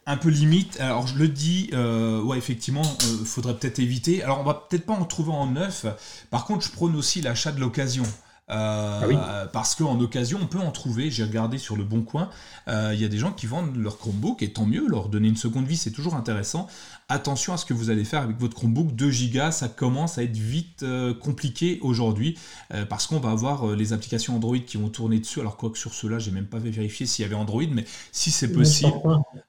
[0.05, 0.79] un peu limite.
[0.79, 4.23] Alors je le dis, euh, ouais effectivement, il euh, faudrait peut-être éviter.
[4.23, 5.85] Alors on va peut-être pas en trouver en neuf.
[6.29, 8.03] Par contre, je prône aussi l'achat de l'occasion.
[8.51, 11.09] Euh, ah parce qu'en occasion, on peut en trouver.
[11.09, 12.29] J'ai regardé sur le bon coin.
[12.67, 14.87] Il y a des gens qui vendent leur Chromebook et tant mieux.
[14.87, 16.67] Leur donner une seconde vie, c'est toujours intéressant
[17.11, 20.23] attention à ce que vous allez faire avec votre Chromebook 2 Go, ça commence à
[20.23, 22.37] être vite euh, compliqué aujourd'hui
[22.73, 25.39] euh, parce qu'on va avoir euh, les applications Android qui vont tourner dessus.
[25.39, 28.31] Alors quoi que sur cela, j'ai même pas vérifié s'il y avait Android, mais si
[28.31, 28.93] c'est possible,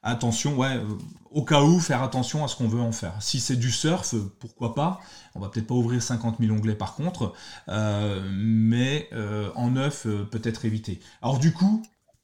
[0.02, 0.80] attention, ouais,
[1.34, 3.14] au cas où, faire attention à ce qu'on veut en faire.
[3.20, 5.00] Si c'est du surf, pourquoi pas
[5.34, 7.32] On va peut-être pas ouvrir 50 000 onglets par contre,
[7.68, 9.08] mais
[9.54, 11.00] en neuf, peut-être éviter.
[11.22, 11.82] Alors du coup,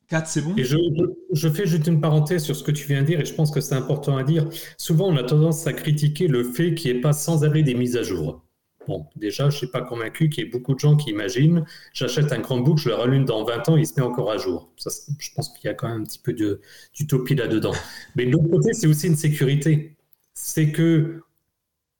[0.08, 0.54] 4, c'est bon?
[0.56, 3.34] Et je, fais juste une parenthèse sur ce que tu viens de dire, et je
[3.34, 4.48] pense que c'est important à dire.
[4.78, 7.74] Souvent, on a tendance à critiquer le fait qu'il n'y ait pas sans arrêt des
[7.74, 8.42] mises à jour.
[8.88, 11.66] Bon, déjà, je ne suis pas convaincu qu'il y ait beaucoup de gens qui imaginent
[11.92, 14.72] j'achète un Chromebook, je le rallume dans 20 ans, il se met encore à jour.
[14.78, 17.74] je pense qu'il y a quand même un petit peu d'utopie là-dedans.
[18.16, 19.94] Mais de l'autre côté, c'est aussi une sécurité.
[20.32, 21.22] C'est que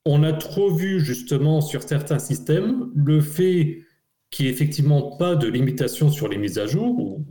[0.07, 3.83] on a trop vu justement sur certains systèmes le fait
[4.31, 7.27] qu'il n'y ait effectivement pas de limitation sur les mises à jour, ou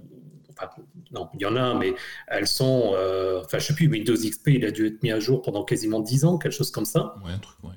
[1.12, 1.96] non, il y en a, mais
[2.28, 2.92] elles sont.
[2.94, 5.64] Euh, enfin, je sais plus, Windows XP, il a dû être mis à jour pendant
[5.64, 7.16] quasiment 10 ans, quelque chose comme ça.
[7.26, 7.76] Ouais, un truc, ouais.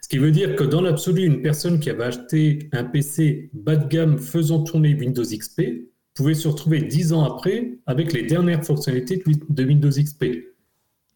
[0.00, 3.76] Ce qui veut dire que dans l'absolu, une personne qui avait acheté un PC bas
[3.76, 5.62] de gamme faisant tourner Windows XP
[6.14, 10.24] pouvait se retrouver 10 ans après avec les dernières fonctionnalités de Windows XP.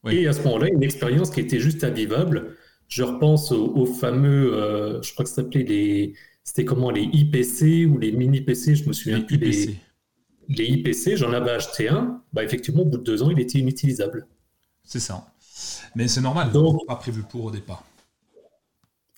[0.09, 2.55] Et à ce moment-là, une expérience qui était juste invivable.
[2.87, 7.85] Je repense aux, fameux, euh, je crois que ça s'appelait les, c'était comment les IPC
[7.85, 9.75] ou les mini PC, je me souviens plus des
[10.49, 13.59] les IPC, j'en avais acheté un, bah effectivement, au bout de deux ans, il était
[13.59, 14.27] inutilisable.
[14.83, 15.27] C'est ça.
[15.95, 17.83] Mais c'est normal, donc pas prévu pour au départ.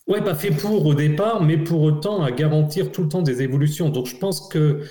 [0.10, 3.44] Ouais, pas fait pour au départ, mais pour autant à garantir tout le temps des
[3.44, 3.90] évolutions.
[3.90, 4.82] Donc je pense que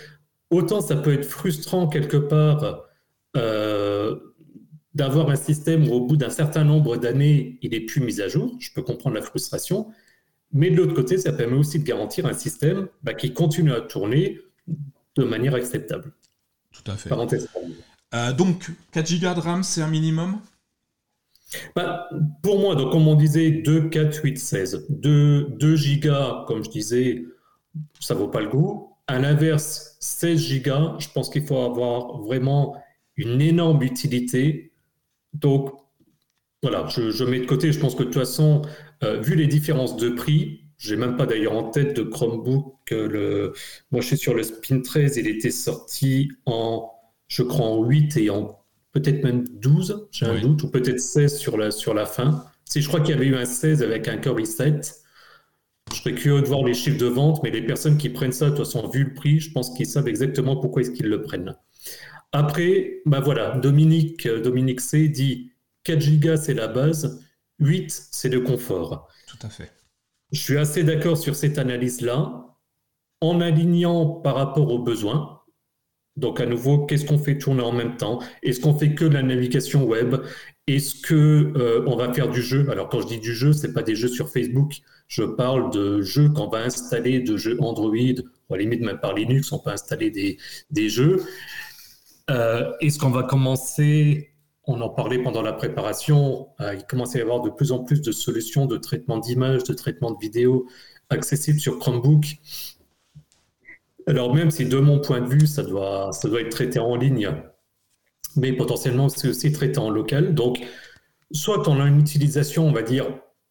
[0.48, 2.84] autant ça peut être frustrant quelque part
[3.36, 4.16] euh,
[4.94, 8.28] d'avoir un système où au bout d'un certain nombre d'années, il est plus mis à
[8.28, 8.56] jour.
[8.60, 9.88] Je peux comprendre la frustration.
[10.52, 13.80] Mais de l'autre côté, ça permet aussi de garantir un système bah, qui continue à
[13.80, 14.40] tourner
[15.16, 16.12] de manière acceptable.
[16.72, 17.10] Tout à fait.
[18.14, 20.38] Euh, donc, 4 Go de RAM, c'est un minimum?
[21.74, 22.08] Bah,
[22.42, 24.86] Pour moi, donc, comme on disait, 2, 4, 8, 16.
[24.88, 27.24] 2, 2 Go, comme je disais,
[28.00, 28.96] ça vaut pas le goût.
[29.06, 32.76] À l'inverse, 16 Go, je pense qu'il faut avoir vraiment
[33.16, 34.72] une énorme utilité.
[35.34, 35.72] Donc,
[36.62, 37.72] voilà, je, mets de côté.
[37.72, 38.62] Je pense que de toute façon,
[39.04, 42.74] euh, vu les différences de prix, j'ai même pas d'ailleurs en tête de Chromebook.
[42.90, 43.52] Le...
[43.90, 45.16] Moi, je suis sur le Spin 13.
[45.16, 46.90] Il était sorti en,
[47.26, 48.57] je crois, en 8 et en
[48.92, 52.44] peut-être même 12, j'ai un doute, ou peut-être 16 sur la, sur la fin.
[52.64, 54.94] Si je crois qu'il y avait eu un 16 avec un Core i7,
[55.90, 58.46] je serais curieux de voir les chiffres de vente, mais les personnes qui prennent ça,
[58.46, 61.22] de toute façon, vu le prix, je pense qu'ils savent exactement pourquoi est-ce qu'ils le
[61.22, 61.56] prennent.
[62.32, 65.52] Après, bah voilà, Dominique, euh, Dominique C dit
[65.84, 67.24] 4 Go, c'est la base,
[67.60, 69.08] 8, c'est le confort.
[69.26, 69.72] Tout à fait.
[70.32, 72.54] Je suis assez d'accord sur cette analyse-là,
[73.20, 75.37] en alignant par rapport aux besoins.
[76.18, 78.18] Donc à nouveau, qu'est-ce qu'on fait tourner en même temps?
[78.42, 80.16] Est-ce qu'on fait que la navigation web?
[80.66, 82.68] Est-ce que euh, on va faire du jeu?
[82.70, 84.78] Alors quand je dis du jeu, c'est pas des jeux sur Facebook.
[85.06, 89.14] Je parle de jeux qu'on va installer, de jeux Android, ou à limite même par
[89.14, 91.22] Linux, on peut installer des, jeux.
[92.30, 94.32] Euh, est-ce qu'on va commencer
[94.70, 98.02] on en parlait pendant la préparation, il commence à y avoir de plus en plus
[98.02, 100.66] de solutions de traitement d'image, de traitement de vidéo
[101.08, 102.36] accessibles sur Chromebook.
[104.08, 107.30] Alors même si de mon point de vue, ça doit, être traité en ligne,
[108.36, 110.34] mais potentiellement c'est aussi traité en local.
[110.34, 110.60] Donc,
[111.30, 113.06] soit on a une utilisation, on va dire,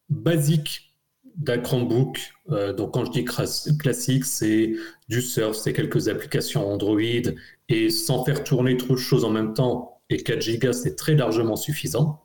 [0.08, 0.96] basique
[1.36, 2.18] d'un Chromebook.
[2.50, 4.72] Euh, donc quand je dis classique, c'est
[5.08, 6.98] du surf, c'est quelques applications Android,
[7.68, 11.14] et sans faire tourner trop de choses en même temps, et 4 Go, c'est très
[11.14, 12.24] largement suffisant.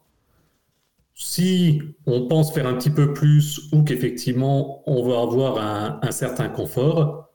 [1.13, 6.49] Si on pense faire un petit peu plus ou qu'effectivement on va avoir un, certain
[6.49, 7.29] confort,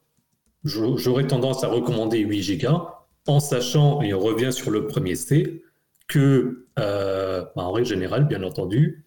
[0.64, 2.88] j'aurais tendance à recommander 8 Go
[3.27, 5.62] en sachant, et on revient sur le premier C,
[6.07, 9.05] que, euh, bah, en règle générale, bien entendu,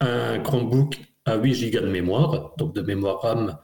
[0.00, 3.56] un Chromebook à 8 Go de mémoire, donc de mémoire RAM,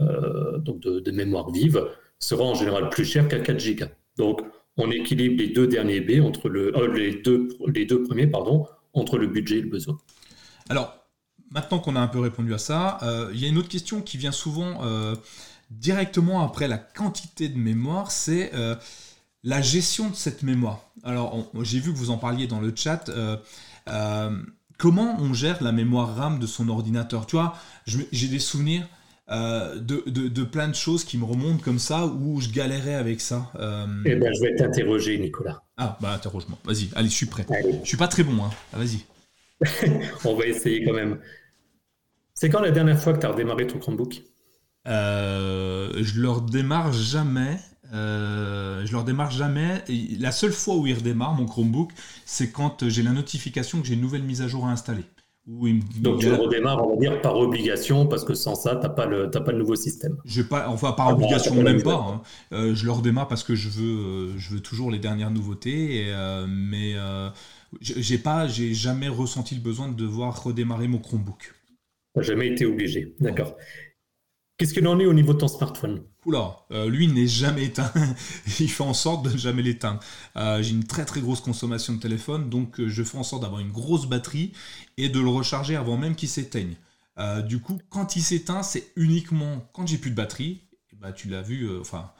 [0.00, 3.86] euh, donc de, mémoire vive, sera en général plus cher qu'à 4 Go.
[4.16, 4.40] Donc,
[4.76, 8.66] on équilibre les deux derniers B entre le, euh, les, deux, les deux premiers pardon,
[8.92, 9.96] entre le budget et le besoin.
[10.68, 11.06] Alors,
[11.50, 12.98] maintenant qu'on a un peu répondu à ça,
[13.32, 14.80] il y a une autre question qui vient souvent
[15.78, 18.52] directement après la quantité de mémoire, c'est
[19.42, 20.90] la gestion de cette mémoire.
[21.02, 23.10] Alors, j'ai vu que vous en parliez dans le chat
[24.78, 27.26] comment on gère la mémoire RAM de son ordinateur?
[27.26, 27.54] Tu vois,
[27.86, 28.88] j'ai des souvenirs
[29.30, 33.50] euh, de, plein de choses qui me remontent comme ça où je galérais avec ça.
[33.56, 33.86] Euh...
[34.04, 35.62] Eh bien, je vais t'interroger, Nicolas.
[35.76, 36.58] Ah, bah interroge-moi.
[36.64, 37.46] Vas-y, allez, je suis prêt.
[37.82, 38.50] Je suis pas très bon, hein.
[38.72, 39.04] Ah, vas-y.
[40.24, 41.18] on va essayer quand même.
[42.34, 44.22] C'est quand la dernière fois que tu as redémarré ton Chromebook?
[44.86, 47.58] Euh, Je le redémarre jamais.
[47.92, 49.82] Euh, je leur démarre jamais.
[49.88, 51.92] Et la seule fois où il redémarre, mon Chromebook,
[52.24, 55.04] c'est quand j'ai la notification que j'ai une nouvelle mise à jour à installer.
[55.46, 58.88] Donc tu le redémarres, on va dire, par obligation, parce que sans ça, tu n'as
[58.88, 60.16] pas, le, pas le nouveau système.
[60.48, 61.96] Pas, enfin, par ah obligation, même pas.
[61.96, 62.22] Hein.
[62.52, 66.06] Euh, je le redémarre parce que je veux, je veux toujours les dernières nouveautés,
[66.48, 66.94] mais
[67.80, 71.54] j'ai pas, j'ai jamais ressenti le besoin de devoir redémarrer mon Chromebook.
[72.20, 73.56] Jamais été obligé, d'accord.
[74.56, 76.04] Qu'est-ce qu'il en est au niveau de ton smartphone?
[76.24, 77.92] Oula, euh, lui n'est jamais éteint.
[78.60, 79.98] il fait en sorte de ne jamais l'éteindre.
[80.36, 83.42] Euh, j'ai une très très grosse consommation de téléphone, donc euh, je fais en sorte
[83.42, 84.52] d'avoir une grosse batterie
[84.96, 86.76] et de le recharger avant même qu'il s'éteigne.
[87.48, 90.62] du coup, quand il s'éteint, c'est uniquement quand j'ai plus de batterie.
[91.00, 92.12] bah, tu l'as vu, enfin,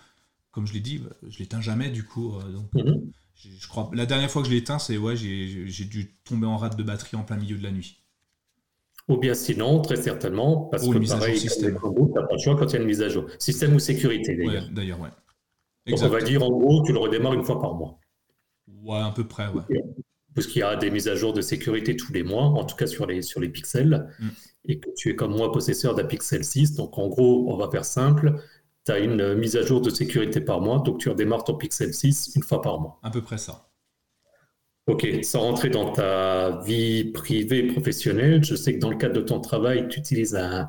[0.51, 2.35] comme je l'ai dit, je l'éteins jamais du coup.
[2.53, 3.13] donc, mhm.
[3.37, 6.57] je crois, la dernière fois que je l'ai éteint, c'est ouais, j'ai dû tomber en
[6.57, 8.04] rate de batterie en plein milieu de la nuit.
[9.09, 11.79] Ou bien sinon, très certainement, parce que pareil, système.
[11.79, 13.27] tu n'as pas le choix quand il y a une mise à jour.
[13.39, 14.69] Système ou sécurité, d'ailleurs.
[14.71, 15.11] d'ailleurs, ouais.
[15.87, 17.99] Donc on va dire, en gros, tu le redémarres une fois par mois.
[18.83, 19.63] Ouais, à peu près, ouais.
[20.35, 22.75] Parce qu'il y a des mises à jour de sécurité tous les mois, en tout
[22.77, 24.29] cas sur les, sur les pixels, mm.
[24.65, 26.75] et que tu es comme moi possesseur d'un Pixel 6.
[26.75, 28.41] Donc en gros, on va faire simple,
[28.85, 31.95] tu as une mise à jour de sécurité par mois, donc tu redémarres ton Pixel
[31.95, 32.99] 6 une fois par mois.
[33.03, 33.69] À peu près ça.
[34.87, 39.23] Ok, sans rentrer dans ta vie privée professionnelle, je sais que dans le cadre de
[39.23, 40.69] ton travail, tu utilises un,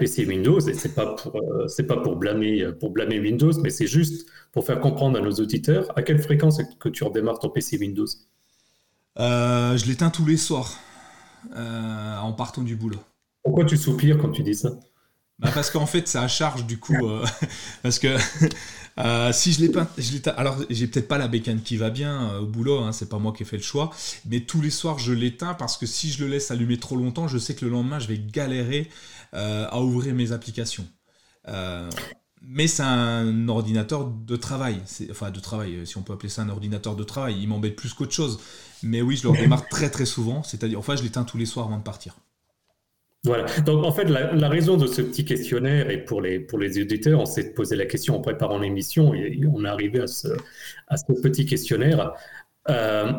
[0.00, 3.70] PC Windows et c'est pas pour euh, c'est pas pour blâmer pour blâmer Windows, mais
[3.70, 7.50] c'est juste pour faire comprendre à nos auditeurs à quelle fréquence que tu redémarres ton
[7.50, 8.06] PC Windows.
[9.18, 10.80] Euh, je l'éteins tous les soirs
[11.54, 12.98] euh, en partant du boulot.
[13.42, 14.70] Pourquoi tu soupires quand tu dis ça?
[15.38, 16.96] Bah parce qu'en fait, ça charge du coup.
[17.82, 18.16] parce que
[18.98, 22.30] euh, si je l'ai pas, je alors j'ai peut-être pas la bécane qui va bien
[22.30, 23.90] euh, au boulot, hein, c'est pas moi qui ai fait le choix,
[24.26, 27.28] mais tous les soirs je l'éteins parce que si je le laisse allumer trop longtemps,
[27.28, 28.88] je sais que le lendemain je vais galérer
[29.34, 30.86] euh, à ouvrir mes applications.
[32.42, 36.48] mais c'est un ordinateur de travail, enfin de travail, si on peut appeler ça un
[36.48, 37.36] ordinateur de travail.
[37.40, 38.38] Il m'embête plus qu'autre chose,
[38.82, 41.66] mais oui, je le redémarre très très souvent, c'est-à-dire, enfin, je l'éteins tous les soirs
[41.66, 42.16] avant de partir.
[43.24, 43.46] Voilà.
[43.64, 47.20] Donc, en fait, la, raison de ce petit questionnaire, et pour les, pour les éditeurs,
[47.20, 50.28] on s'est posé la question en préparant l'émission, et, on est arrivé à ce,
[51.22, 52.12] petit questionnaire,
[52.68, 53.12] euh,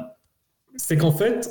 [0.77, 1.49] c'est qu'en fait,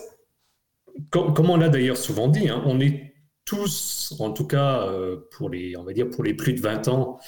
[1.10, 5.50] comme, on l'a d'ailleurs souvent dit, hein, on est tous, en tout cas, euh, pour
[5.50, 7.18] les, on va dire, pour les plus de 20 ans,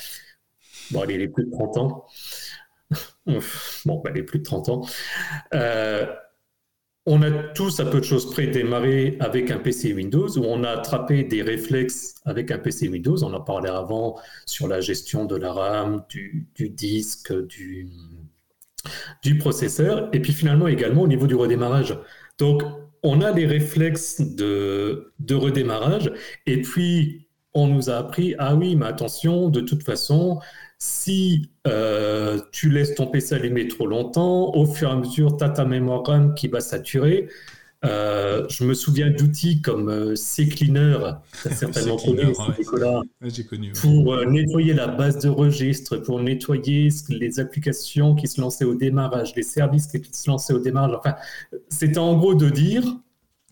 [0.91, 2.07] bon, allez, les plus de 30 ans,
[3.85, 4.87] bon, ben, les plus de 30 ans,
[5.55, 6.07] euh,
[7.11, 10.63] on a tous à peu de choses près démarré avec un PC Windows où on
[10.63, 13.25] a attrapé des réflexes avec un PC Windows.
[13.25, 17.89] On en parlait avant sur la gestion de la RAM, du, disque, du,
[19.39, 21.99] processeur, et puis finalement également au niveau du redémarrage.
[22.39, 22.63] Donc,
[23.03, 26.13] on a des réflexes de, de redémarrage,
[26.45, 30.41] et puis on nous a appris, ah oui, mais attention, de toute façon,
[30.79, 35.45] si euh, tu laisses ton PC allumer trop longtemps, au fur et à mesure, tu
[35.45, 37.29] as ta mémoire RAM qui va saturer.
[37.85, 40.99] Euh, je me souviens d'outils comme euh, CCleaner,
[41.43, 42.23] tu as certainement connu,
[42.59, 43.03] Nicolas,
[43.81, 48.75] pour euh, nettoyer la base de registre, pour nettoyer les applications qui se lançaient au
[48.75, 50.97] démarrage, les services qui se lançaient au démarrage.
[50.99, 51.15] Enfin,
[51.69, 52.83] c'était en gros de dire,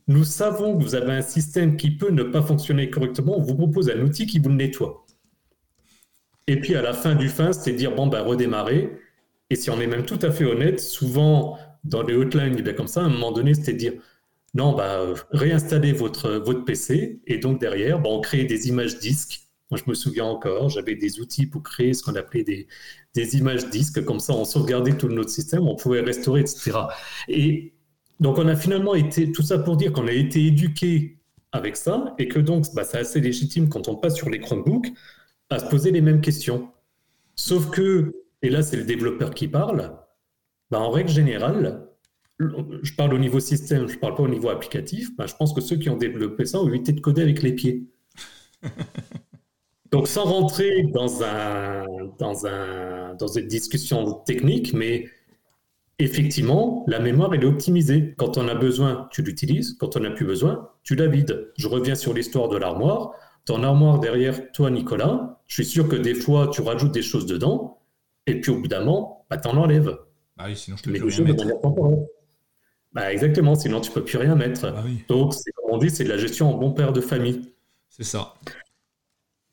[0.08, 3.54] nous savons que vous avez un système qui peut ne pas fonctionner correctement, on vous
[3.54, 5.05] propose un outil qui vous le nettoie.
[6.46, 8.90] Et puis à la fin du fin, c'est dire bon ben redémarrer.
[9.50, 12.88] Et si on est même tout à fait honnête, souvent dans les hotlines, ben, comme
[12.88, 13.92] ça, à un moment donné, c'était dire
[14.54, 17.20] non, bah, réinstaller votre, votre PC.
[17.26, 19.42] Et donc derrière, ben, on crée des images disques.
[19.70, 22.68] Moi, je me souviens encore, j'avais des outils pour créer ce qu'on appelait des,
[23.14, 24.04] des images disques.
[24.04, 26.72] Comme ça, on sauvegardait tout notre système, on pouvait restaurer, etc.
[27.28, 27.74] Et
[28.20, 31.18] donc, on a finalement été, tout ça pour dire qu'on a été éduqué
[31.52, 34.92] avec ça et que donc, bah, c'est assez légitime quand on passe sur les Chromebooks
[35.50, 36.70] à se poser les mêmes questions.
[37.34, 39.96] Sauf que, et là c'est le développeur qui parle,
[40.70, 41.88] bah, en règle générale,
[42.38, 45.54] je parle au niveau système, je ne parle pas au niveau applicatif, ben, je pense
[45.54, 47.86] que ceux qui ont développé ça ont évité de coder avec les pieds.
[49.92, 51.84] Donc sans rentrer dans, un,
[52.18, 55.06] dans, un, dans une discussion technique, mais
[55.98, 58.14] effectivement, la mémoire, elle est optimisée.
[58.18, 59.76] Quand on a besoin, tu l'utilises.
[59.78, 61.52] Quand on n'a plus besoin, tu la vides.
[61.56, 63.12] Je reviens sur l'histoire de l'armoire.
[63.46, 67.26] Ton armoire derrière toi, Nicolas, je suis sûr que des fois, tu rajoutes des choses
[67.26, 67.78] dedans,
[68.26, 69.96] et puis au bout d'un moment, bah, tu en enlèves.
[70.36, 71.44] Bah oui, sinon je Mais plus rien mettre.
[72.92, 74.62] Bah, exactement, sinon tu peux plus rien mettre.
[74.62, 77.52] Bah Donc, comme on dit, c'est de la gestion en bon père de famille.
[77.88, 78.34] C'est ça.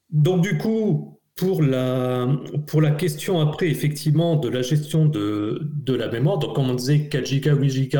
[0.10, 2.28] Donc, du coup, pour la,
[2.68, 6.76] pour la question après, effectivement, de la gestion de, de la mémoire, donc comme on
[6.76, 8.00] disait 4 Go, 8 Go,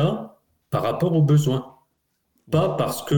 [0.70, 1.76] par rapport aux besoins.
[2.50, 3.16] Pas parce que,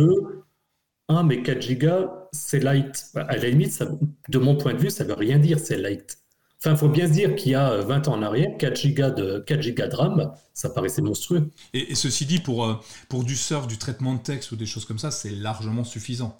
[1.09, 3.11] ah, mais 4 Go, c'est light.
[3.14, 3.87] À la limite, ça,
[4.28, 6.18] de mon point de vue, ça veut rien dire, c'est light.
[6.61, 9.11] Enfin, il faut bien se dire qu'il y a 20 ans en arrière, 4 gigas
[9.11, 11.51] de, 4 gigas de RAM, ça paraissait monstrueux.
[11.74, 14.84] Et, ceci dit, pour, euh, pour du surf, du traitement de texte ou des choses
[14.84, 16.37] comme ça, c'est largement suffisant.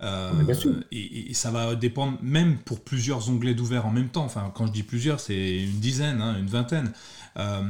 [0.00, 0.32] Euh,
[0.90, 4.24] et, ça va dépendre même pour plusieurs onglets d'ouvert en même temps.
[4.24, 6.92] Enfin, quand je dis plusieurs, c'est une dizaine, hein, une vingtaine.
[7.36, 7.62] Euh,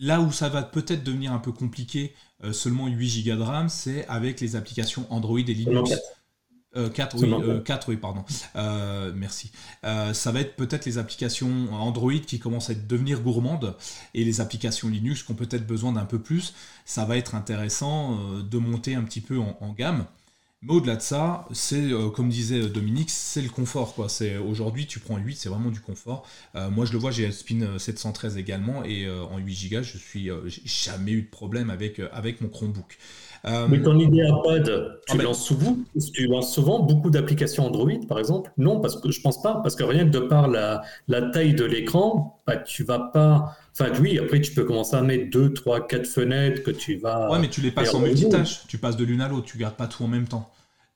[0.00, 2.14] là où ça va peut-être devenir un peu compliqué,
[2.52, 5.92] seulement 8 Go de RAM, c'est avec les applications Android et Linux.
[6.74, 8.24] 4, oui, 4, oui, pardon.
[8.56, 9.50] Euh, merci.
[9.84, 13.76] Euh, ça va être peut-être les applications Android qui commencent à devenir gourmandes
[14.14, 16.54] et les applications Linux qui ont peut-être besoin d'un peu plus.
[16.84, 20.06] Ça va être intéressant euh, de monter un petit peu en, gamme.
[20.62, 23.94] Mais au-delà de ça, c'est comme disait Dominique, c'est le confort.
[23.94, 24.08] Quoi.
[24.08, 26.24] C'est, aujourd'hui, tu prends 8, c'est vraiment du confort.
[26.54, 30.62] moi, je le vois, j'ai Spin 713 également et en 8 Go, je suis, j'ai
[30.64, 32.96] jamais eu de problème avec, avec mon Chromebook.
[33.44, 35.76] Euh, Mais ton IdeaPad, tu, ah, lances souvent,
[36.14, 38.52] tu lances souvent beaucoup d'applications Android, par exemple?
[38.56, 41.54] Non, parce que je pense pas, parce que rien que de par la, la taille
[41.54, 43.56] de l'écran, bah, tu vas pas.
[43.72, 47.30] Enfin, oui, après, tu peux commencer à mettre deux, trois, quatre fenêtres que tu vas.
[47.30, 48.62] Ouais, mais tu les passes en multitâche.
[48.68, 50.48] Tu passes de l'une à l'autre, tu gardes pas tout en même temps.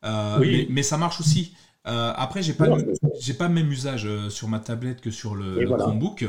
[0.05, 0.69] Euh, oui.
[0.71, 1.55] mais, ça marche aussi.
[1.87, 2.67] Euh, après, j'ai pas,
[3.21, 6.25] j'ai pas le même usage euh, sur ma tablette que sur le, Chromebook.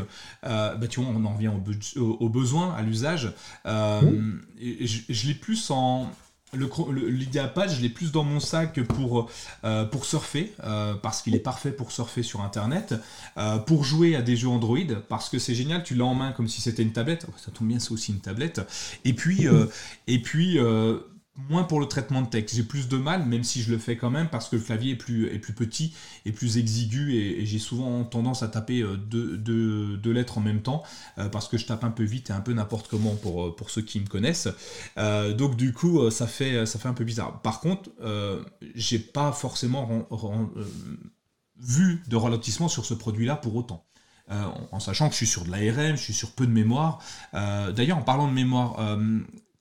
[0.46, 1.54] Euh, bah, tu vois, on en vient
[1.98, 3.34] au, besoin, à l'usage.
[3.66, 6.10] Je, l'ai plus en
[6.54, 9.30] l'idéapad, je l'ai plus dans mon sac pour,
[9.92, 10.54] pour surfer,
[11.02, 12.96] parce qu'il est parfait pour surfer sur Internet,
[13.66, 14.78] pour jouer à des jeux Android,
[15.10, 17.52] parce que c'est génial, tu l'as en main comme si c'était une tablette, oh, ça
[17.52, 18.62] tombe bien, c'est aussi une tablette,
[19.04, 19.46] et puis,
[20.08, 20.58] et puis
[21.50, 22.56] moins pour le traitement de texte.
[22.56, 24.94] J'ai plus de mal, même si je le fais quand même, parce que le clavier
[24.94, 25.94] est plus, est plus petit
[26.26, 30.84] et plus exigu, et, j'ai souvent tendance à taper euh, deux, lettres en même temps,
[31.18, 33.56] euh, parce que je tape un peu vite et un peu n'importe comment pour, euh,
[33.56, 34.48] pour ceux qui me connaissent.
[35.38, 37.42] donc du coup, ça fait, ça fait un peu bizarre.
[37.42, 37.90] Par contre,
[38.76, 40.08] j'ai pas forcément
[41.60, 43.86] vu de ralentissement sur ce produit-là pour autant.
[44.30, 47.00] en, sachant que je suis sur de l'ARM, je suis sur peu de mémoire.
[47.34, 48.98] D'ailleurs, en parlant de mémoire,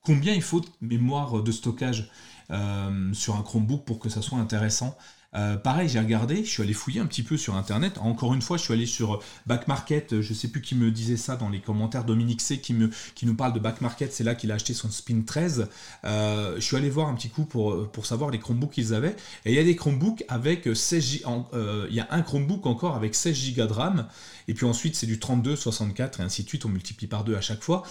[0.07, 2.09] combien il faut de mémoire de stockage
[2.49, 4.97] euh, sur un Chromebook pour que ça soit intéressant.
[5.35, 7.97] Euh, pareil, j'ai regardé, je suis allé fouiller un petit peu sur internet.
[7.97, 10.21] Encore une fois, je suis allé sur Back Market.
[10.21, 12.05] Je sais plus qui me disait ça dans les commentaires.
[12.05, 14.13] Dominique C qui, me, qui nous parle de Back Market.
[14.13, 15.67] C'est là qu'il a acheté son Spin 13.
[16.05, 19.17] Euh, je suis allé voir un petit coup pour, savoir les Chromebooks qu'ils avaient.
[19.43, 23.13] Et il y a des Chromebooks avec 16 il y a un Chromebook encore avec
[23.13, 24.07] 16 Go de RAM.
[24.47, 26.63] Et puis ensuite, c'est du 32, 64 et ainsi de suite.
[26.63, 27.83] On multiplie par deux à chaque fois.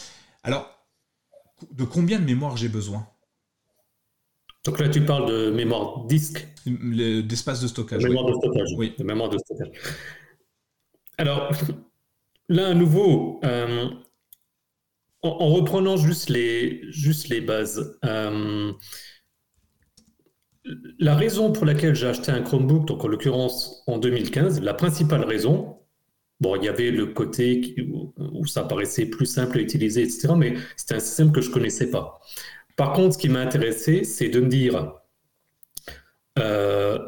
[0.42, 0.75] Alors,
[1.70, 3.06] de combien de mémoire j'ai besoin?
[4.64, 8.02] Donc là, tu parles de mémoire disque D'espace de stockage.
[8.02, 8.68] mémoire de stockage.
[8.76, 8.94] Oui.
[8.98, 9.70] De mémoire de stockage.
[11.18, 11.52] Alors,
[12.48, 13.88] là, à nouveau, euh,
[15.22, 18.72] en, reprenant juste les, juste les bases, euh,
[20.98, 25.24] la raison pour laquelle j'ai acheté un Chromebook, donc en l'occurrence en 2015, la principale
[25.24, 25.78] raison,
[26.40, 27.76] Bon, il y avait le côté
[28.18, 30.28] où ça paraissait plus simple à utiliser, etc.
[30.36, 32.20] Mais c'était un système que je ne connaissais pas.
[32.76, 34.92] Par contre, ce qui m'a intéressé, c'est de me dire,
[36.38, 36.98] euh,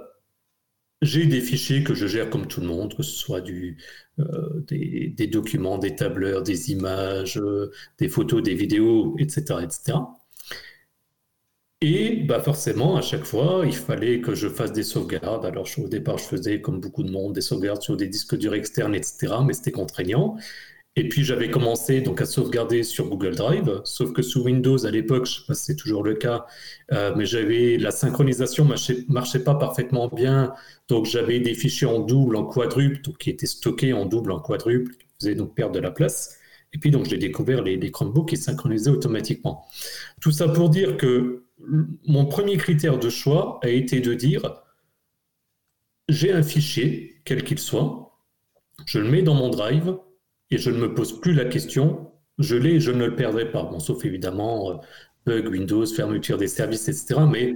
[1.02, 3.76] j'ai des fichiers que je gère comme tout le monde, que ce soit du,
[4.18, 9.98] euh, des, documents, des tableurs, des images, euh, des photos, des vidéos, etc., etc.
[11.80, 15.44] Et bah forcément, à chaque fois, il fallait que je fasse des sauvegardes.
[15.46, 18.54] Alors au départ, je faisais, comme beaucoup de monde, des sauvegardes sur des disques durs
[18.54, 19.34] externes, etc.
[19.46, 20.36] Mais c'était contraignant.
[20.96, 24.90] Et puis j'avais commencé donc à sauvegarder sur Google Drive, sauf que sous Windows à
[24.90, 26.46] l'époque, je sais pas si c'est toujours le cas,
[26.92, 30.52] euh, mais j'avais la synchronisation marchait, marchait pas parfaitement bien,
[30.88, 34.90] donc j'avais des fichiers en double, en quadruple, qui étaient stockés en double, en quadruple,
[34.96, 36.38] qui faisaient donc perdre de la place.
[36.72, 39.66] Et puis donc j'ai découvert les Chromebooks qui synchronisaient automatiquement.
[40.20, 44.62] Tout ça pour dire que mon premier critère de choix a été de dire
[46.08, 48.18] j'ai un fichier, quel qu'il soit,
[48.86, 49.98] je le mets dans mon drive
[50.50, 53.64] et je ne me pose plus la question je l'ai, je ne le perdrai pas.
[53.64, 54.74] Bon, sauf évidemment, euh,
[55.26, 57.20] bug Windows, fermeture des services, etc.
[57.30, 57.54] Mais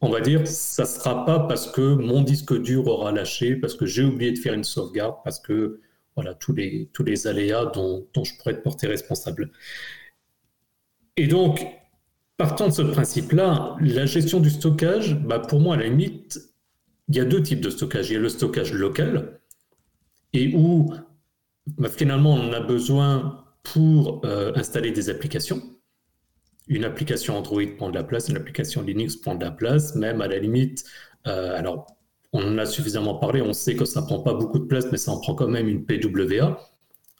[0.00, 3.74] on va dire, ça ne sera pas parce que mon disque dur aura lâché, parce
[3.74, 5.80] que j'ai oublié de faire une sauvegarde, parce que
[6.14, 9.50] voilà, tous les, tous les aléas dont, je pourrais être porté responsable.
[11.16, 11.64] Et donc,
[12.36, 16.40] partant de ce principe-là, la gestion du stockage, bah pour moi, à la limite,
[17.08, 18.10] il y a deux types de stockage.
[18.10, 19.40] Il y a le stockage local,
[20.32, 20.92] et où
[21.78, 25.62] bah, finalement on a besoin pour euh, installer des applications.
[26.68, 30.20] Une application Android prend de la place, une application Linux prend de la place, même
[30.20, 30.84] à la limite.
[31.26, 31.86] Euh, alors,
[32.32, 34.98] on en a suffisamment parlé, on sait que ça prend pas beaucoup de place, mais
[34.98, 36.58] ça en prend quand même une PWA.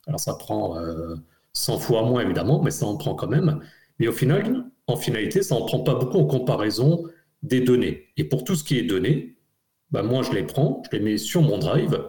[0.06, 0.76] Alors, ça prend
[1.52, 3.60] 100 euh, fois moins, évidemment, mais ça en prend quand même.
[3.98, 7.04] Mais au final, en finalité, ça en prend pas beaucoup en comparaison
[7.42, 8.08] des données.
[8.16, 9.38] Et pour tout ce qui est données,
[9.90, 12.02] bah moi, je les prends, je les mets sur mon drive.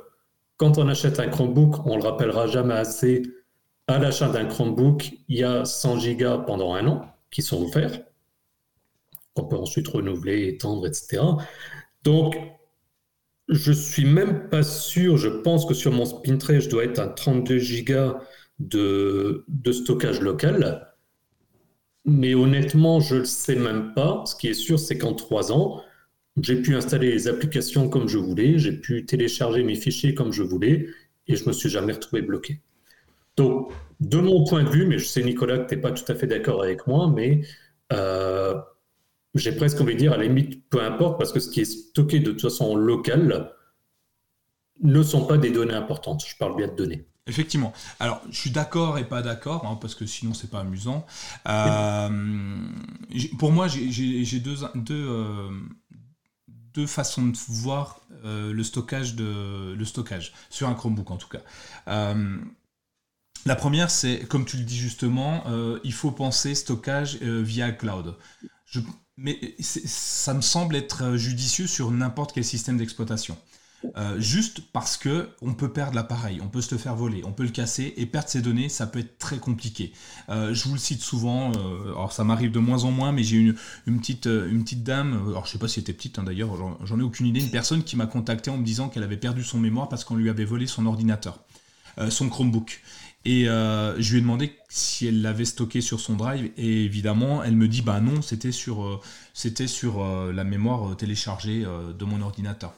[0.58, 3.24] Quand on achète un Chromebook, on le rappellera jamais assez,
[3.88, 7.02] à l'achat d'un Chromebook, il y a 100 gigas pendant un an
[7.32, 8.02] qui sont offerts,
[9.34, 11.22] qu'on peut ensuite renouveler, étendre, etc.
[12.04, 12.38] Donc,
[13.50, 17.08] je suis même pas sûr, je pense que sur mon Spintray, je dois être à
[17.08, 18.20] 32 gigas
[18.60, 20.93] de stockage local.
[22.06, 24.24] Mais honnêtement, je ne le sais même pas.
[24.26, 25.82] Ce qui est sûr, c'est qu'en trois ans,
[26.42, 30.44] j'ai pu installer les applications comme je voulais, j'ai pu télécharger mes fichiers comme je
[30.44, 30.88] voulais,
[31.28, 32.60] et je me suis jamais retrouvé bloqué.
[33.38, 36.10] Donc, de mon point de vue, mais je sais Nicolas que tu n'es pas tout
[36.12, 37.42] à fait d'accord avec moi, mais
[37.94, 38.56] euh,
[39.36, 41.66] j'ai presque envie de dire à la limite, peu importe, parce que ce qui est
[41.66, 43.54] stocké de toute façon local
[44.82, 46.24] ne sont pas des données importantes.
[46.28, 47.06] Je parle bien de données.
[47.26, 47.72] Effectivement.
[48.00, 51.06] Alors, je suis d'accord et pas d'accord, hein, parce que sinon c'est pas amusant.
[51.48, 52.58] Euh,
[53.40, 55.50] pour moi, j'ai deux, deux, euh,
[56.74, 61.42] deux façons de voir le stockage de le stockage sur un Chromebook en tout cas.
[63.46, 67.72] La première, c'est, comme tu le dis justement, euh, il faut penser stockage euh, via
[67.72, 68.16] cloud.
[69.18, 73.38] mais ça me semble être judicieux sur n'importe quel système d'exploitation.
[73.98, 77.32] Euh, juste parce que on peut perdre l'appareil, on peut se le faire voler, on
[77.32, 79.94] peut le casser et perdre ses données, ça peut être très compliqué.
[80.30, 83.56] je vous le cite souvent, alors ça m'arrive de moins en moins, mais j'ai une,
[83.88, 87.04] une, petite, dame, alors je sais pas si elle était petite hein, d'ailleurs, j'en ai
[87.04, 89.90] aucune idée, une personne qui m'a contacté en me disant qu'elle avait perdu son mémoire
[89.90, 91.40] parce qu'on lui avait volé son ordinateur,
[92.10, 92.82] son Chromebook.
[93.26, 97.42] Et euh, je lui ai demandé si elle l'avait stocké sur son drive et évidemment
[97.44, 99.00] elle me dit bah non c'était sur, euh,
[99.46, 102.74] euh, la mémoire téléchargée de mon ordinateur.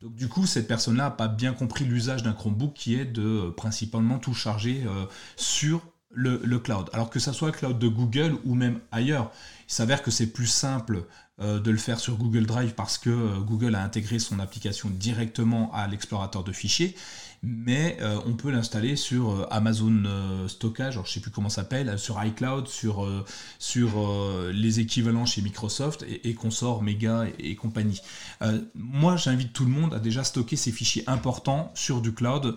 [0.00, 3.50] Donc du coup cette personne-là n'a pas bien compris l'usage d'un Chromebook qui est de
[3.56, 4.84] principalement tout charger
[5.36, 5.80] sur
[6.10, 6.88] le, cloud.
[6.92, 9.30] Alors que ça soit cloud de Google ou même ailleurs,
[9.68, 11.06] il s'avère que c'est plus simple
[11.38, 15.86] de le faire sur Google Drive parce que Google a intégré son application directement à
[15.86, 16.94] l'explorateur de fichiers
[17.42, 21.48] mais euh, on peut l'installer sur euh, Amazon euh, Stockage, je ne sais plus comment
[21.48, 23.06] ça s'appelle, sur iCloud, sur,
[23.58, 24.04] sur
[24.52, 28.00] les équivalents chez Microsoft et, et consorts, Mega et, compagnie.
[28.74, 32.56] moi, j'invite tout le monde à déjà stocker ces fichiers importants sur du cloud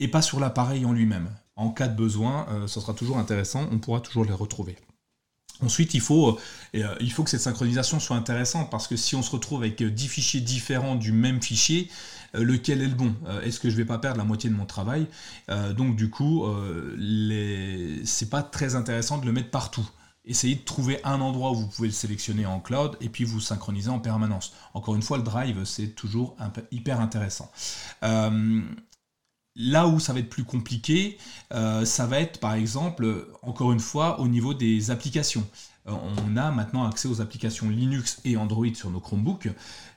[0.00, 1.30] et pas sur l'appareil en lui-même.
[1.56, 4.76] En cas de besoin, ce sera toujours intéressant, on pourra toujours les retrouver.
[5.62, 6.38] Ensuite, il faut,
[6.72, 10.08] il faut que cette synchronisation soit intéressante parce que si on se retrouve avec 10
[10.08, 11.88] fichiers différents du même fichier,
[12.42, 13.14] lequel est le bon?
[13.26, 15.06] Euh, Est-ce que je vais pas perdre la moitié de mon travail?
[15.50, 16.44] Euh, Donc du coup,
[16.96, 18.04] les...
[18.04, 19.88] c'est pas très intéressant de le mettre partout
[20.26, 23.40] essayez de trouver un endroit où vous pouvez le sélectionner en cloud et puis vous
[23.40, 24.54] synchroniser en permanence.
[24.72, 26.34] Encore une fois, le drive, c'est toujours
[26.70, 27.52] hyper intéressant.
[28.00, 31.18] là où ça va être plus compliqué,
[31.50, 35.46] ça va être par exemple, encore une fois, au niveau des applications.
[35.84, 39.50] on a maintenant accès aux applications Linux et Android sur nos Chromebooks.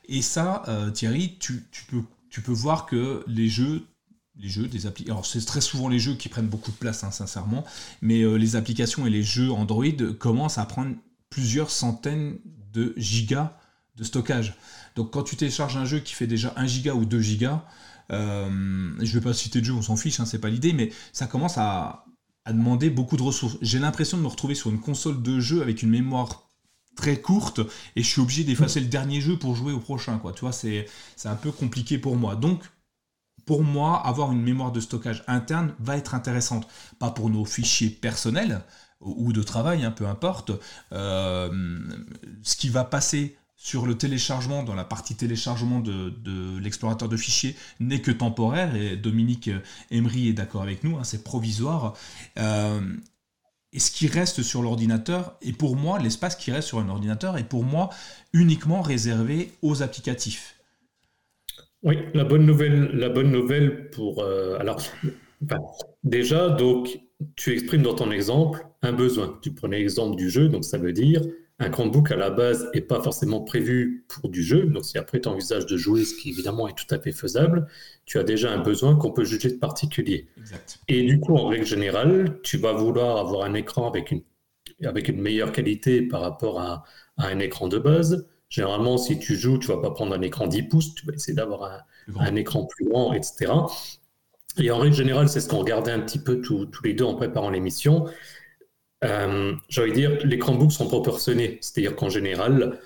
[0.10, 0.64] Et ça,
[0.94, 2.04] Thierry, tu peux
[2.38, 3.88] tu peux voir que les jeux
[4.36, 7.04] les jeux, des appli alors c'est très souvent les jeux qui prennent beaucoup de place,
[7.04, 7.66] hein, sincèrement,
[8.04, 9.88] mais euh, les applications et les jeux Android
[10.20, 10.94] commencent à prendre
[11.32, 12.38] plusieurs centaines
[12.74, 13.58] de gigas
[13.96, 14.54] de stockage.
[14.96, 17.66] Donc quand tu télécharges un jeu qui fait déjà 1 giga ou 2 gigas,
[18.12, 20.92] euh, je vais pas citer de jeu, on s'en fiche, hein, c'est pas l'idée, mais
[21.14, 22.06] ça commence à,
[22.46, 23.58] à demander beaucoup de ressources.
[23.64, 26.47] J'ai l'impression de me retrouver sur une console de jeu avec une mémoire
[26.98, 27.62] très courte
[27.96, 30.18] et je suis obligé d'effacer le dernier jeu pour jouer au prochain.
[30.18, 30.34] Quoi.
[30.34, 32.36] Tu vois, c'est, c'est un peu compliqué pour moi.
[32.36, 32.64] Donc,
[33.46, 36.68] pour moi, avoir une mémoire de stockage interne va être intéressante.
[37.00, 38.62] Pas pour nos fichiers personnels
[39.00, 40.52] ou de travail, hein, peu importe.
[40.92, 41.80] Euh,
[42.44, 47.56] ce qui va passer sur le téléchargement, dans la partie téléchargement de, l'explorateur de fichiers,
[47.80, 49.50] n'est que temporaire, et Dominique
[49.92, 51.94] Emery est d'accord avec nous, hein, c'est provisoire.
[52.38, 52.82] Euh,
[53.74, 57.38] et ce qui reste sur l'ordinateur, et pour moi, l'espace qui reste sur un ordinateur
[57.38, 57.90] est pour moi
[58.34, 60.56] uniquement réservé aux applicatifs.
[61.84, 64.24] Oui, la bonne nouvelle, la bonne nouvelle pour.
[64.24, 64.82] Euh, alors,
[66.04, 67.00] déjà, donc,
[67.36, 69.38] tu exprimes dans ton exemple un besoin.
[69.42, 71.22] Tu prenais l'exemple du jeu, donc ça veut dire
[71.60, 74.66] un Chromebook à la base n'est pas forcément prévu pour du jeu.
[74.66, 77.68] Donc si après tu envisages de jouer, ce qui évidemment est tout à fait faisable,
[78.06, 80.28] tu as déjà un besoin qu'on peut juger de particulier.
[80.88, 84.22] Et du coup, en règle générale, tu vas vouloir avoir un écran avec une,
[84.84, 86.84] avec une meilleure qualité par rapport à,
[87.20, 88.28] un écran de base.
[88.48, 91.34] Généralement, si tu joues, tu vas pas prendre un écran 10 pouces, tu vas essayer
[91.34, 91.82] d'avoir un,
[92.20, 93.52] un écran plus grand, etc.
[94.60, 97.16] Et en règle générale, c'est ce qu'on regardait un petit peu tous les deux en
[97.16, 98.06] préparant l'émission.
[99.04, 101.60] Euh, J'ai envie de dire, les Chromebooks sont proportionnés.
[101.62, 102.80] C'est-à-dire qu'en général,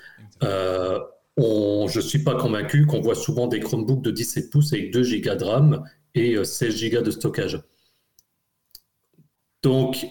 [0.43, 0.99] euh,
[1.37, 5.01] je ne suis pas convaincu qu'on voit souvent des Chromebooks de 17 pouces avec 2
[5.21, 5.83] Go de RAM
[6.15, 7.61] et 16 euh, Go de stockage.
[9.63, 10.05] Donc,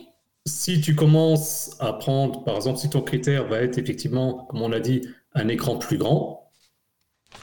[0.46, 4.68] si tu commences à prendre, par exemple, si ton critère va être effectivement, comme on
[4.68, 5.02] l'a dit,
[5.34, 6.50] un écran plus grand,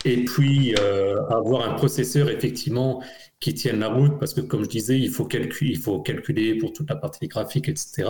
[0.05, 3.03] et puis euh, avoir un processeur effectivement
[3.39, 6.57] qui tienne la route, parce que comme je disais, il faut, calculer, il faut calculer
[6.57, 8.09] pour toute la partie graphique, etc.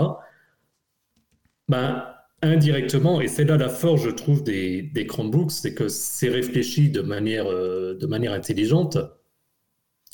[1.70, 2.06] Ben,
[2.42, 6.90] indirectement, et c'est là la force, je trouve, des, des Chromebooks, c'est que c'est réfléchi
[6.90, 8.98] de manière, euh, de manière intelligente.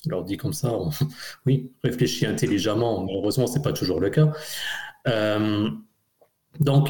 [0.08, 0.72] Alors dit comme ça,
[1.46, 4.32] oui, réfléchi intelligemment, malheureusement, ce n'est pas toujours le cas.
[5.08, 5.70] Euh,
[6.60, 6.90] donc,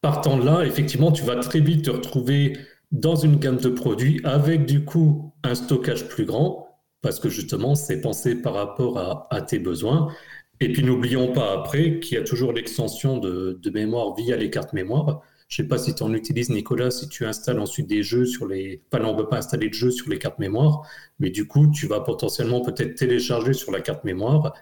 [0.00, 2.58] partant de là, effectivement, tu vas très vite te retrouver
[2.92, 7.74] dans une gamme de produits avec du coup un stockage plus grand, parce que justement,
[7.74, 10.12] c'est pensé par rapport à, à tes besoins.
[10.60, 14.72] Et puis n'oublions pas après qu'il y a toujours l'extension de, mémoire via les cartes
[14.72, 15.22] mémoire.
[15.48, 18.24] Je ne sais pas si tu en utilises, Nicolas, si tu installes ensuite des jeux
[18.24, 18.80] sur les.
[18.90, 20.88] Enfin, on ne peut pas installer de jeux sur les cartes mémoire,
[21.18, 24.54] mais du coup, tu vas potentiellement peut-être télécharger sur la carte mémoire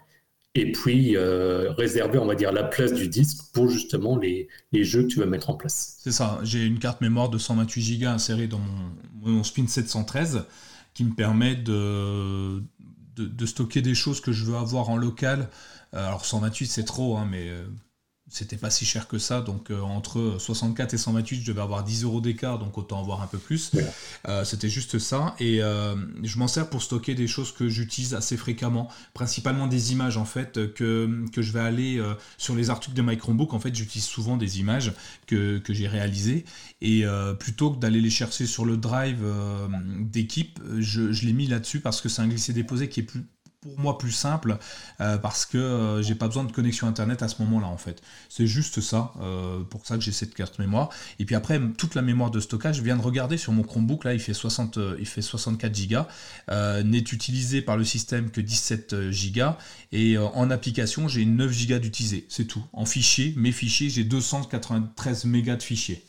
[0.55, 5.03] et puis euh, réserver, on va dire, la place du disque pour justement les, jeux
[5.03, 5.99] que tu vas mettre en place.
[6.01, 6.41] C'est ça.
[6.43, 8.61] J'ai une carte mémoire de 128 Go insérée dans
[9.22, 10.45] mon, Spin 713
[10.93, 12.62] qui me permet de,
[13.45, 15.49] stocker des choses que je veux avoir en local
[15.93, 17.64] alors 128 c'est trop, hein, mais euh,
[18.28, 19.41] c'était pas si cher que ça.
[19.41, 23.22] Donc euh, entre 64 et 128, je devais avoir 10 euros d'écart, donc autant avoir
[23.22, 23.72] un peu plus.
[24.45, 25.34] c'était juste ça.
[25.41, 30.16] Et je m'en sers pour stocker des choses que j'utilise assez fréquemment, principalement des images
[30.16, 32.01] en fait, que, que je vais aller
[32.38, 33.53] sur les articles de My Chromebook.
[33.53, 34.93] En fait, j'utilise souvent des images
[35.26, 36.45] que, que j'ai réalisées.
[36.80, 37.05] Et
[37.41, 39.24] plutôt que d'aller les chercher sur le drive
[39.99, 43.24] d'équipe, je, je l'ai mis là-dessus parce que c'est un glisser-déposer qui est plus
[43.61, 44.59] pour moi plus simple
[45.01, 48.01] euh, parce que euh, j'ai pas besoin de connexion internet à ce moment-là en fait.
[48.31, 50.89] C'est juste ça, euh, pour ça que j'ai cette carte mémoire.
[51.19, 54.05] Et puis après, toute la mémoire de stockage, je viens de regarder sur mon Chromebook,
[54.05, 55.99] là il fait, 60, il fait 64 Go,
[56.85, 58.95] n'est utilisé par le système que 17
[59.35, 59.51] Go,
[59.93, 62.65] et en application j'ai 9 Go d'utilisé, c'est tout.
[62.73, 66.03] En fichier, mes fichiers, j'ai 293 mégas de fichiers.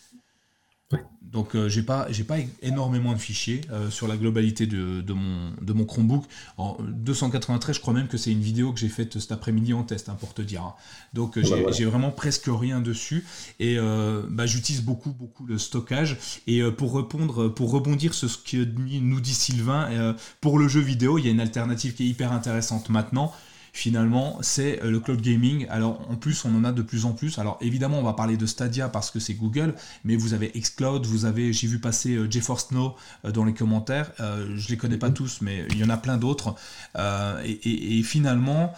[1.32, 5.54] Donc euh, j'ai pas j'ai pas énormément de fichiers euh, sur la globalité de, mon,
[5.62, 6.26] de mon Chromebook.
[6.58, 9.84] En 293, je crois même que c'est une vidéo que j'ai faite cet après-midi en
[9.84, 10.64] test, hein, pour te dire.
[10.64, 10.74] Hein.
[11.14, 13.26] Donc euh, j'ai vraiment presque rien dessus
[13.60, 13.78] et
[14.30, 16.18] bah, j'utilise beaucoup beaucoup le stockage.
[16.48, 21.18] Et pour répondre, pour rebondir sur ce que nous dit Sylvain, pour le jeu vidéo,
[21.18, 23.32] il y a une alternative qui est hyper intéressante maintenant
[23.74, 25.68] finalement, c'est euh, le cloud gaming.
[25.70, 27.40] Alors en plus, on en a de plus en plus.
[27.40, 31.06] Alors évidemment, on va parler de Stadia parce que c'est Google, mais vous avez Xcloud,
[31.06, 32.96] vous avez, j'ai vu passer euh, GeForce Now
[33.26, 34.12] euh, dans les commentaires.
[34.20, 35.14] je les connais pas mhm.
[35.14, 36.56] tous, mais il y en a plein d'autres.
[37.44, 38.74] et, finalement,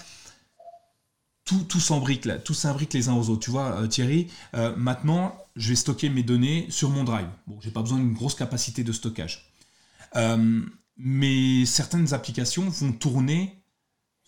[1.45, 3.41] tout, tout s'imbrique là, tout s'imbrique les uns aux autres.
[3.41, 4.27] Tu vois, Thierry,
[4.77, 7.27] maintenant, je vais stocker mes données sur mon drive.
[7.47, 9.51] Bon, j'ai pas besoin d'une grosse capacité de stockage.
[10.97, 13.62] mais certaines applications vont tourner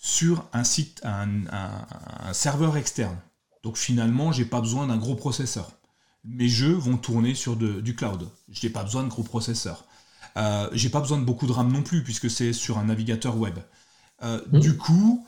[0.05, 3.17] sur un site, un, serveur externe.
[3.63, 5.71] Donc finalement, j'ai pas besoin d'un gros processeur.
[6.23, 8.29] Mes jeux vont tourner sur du cloud.
[8.47, 9.85] Je n'ai pas besoin de gros processeurs.
[10.37, 13.35] Euh, j'ai pas besoin de beaucoup de RAM non plus, puisque c'est sur un navigateur
[13.35, 13.57] web.
[14.21, 14.59] Euh, mmh.
[14.59, 15.25] Du coup,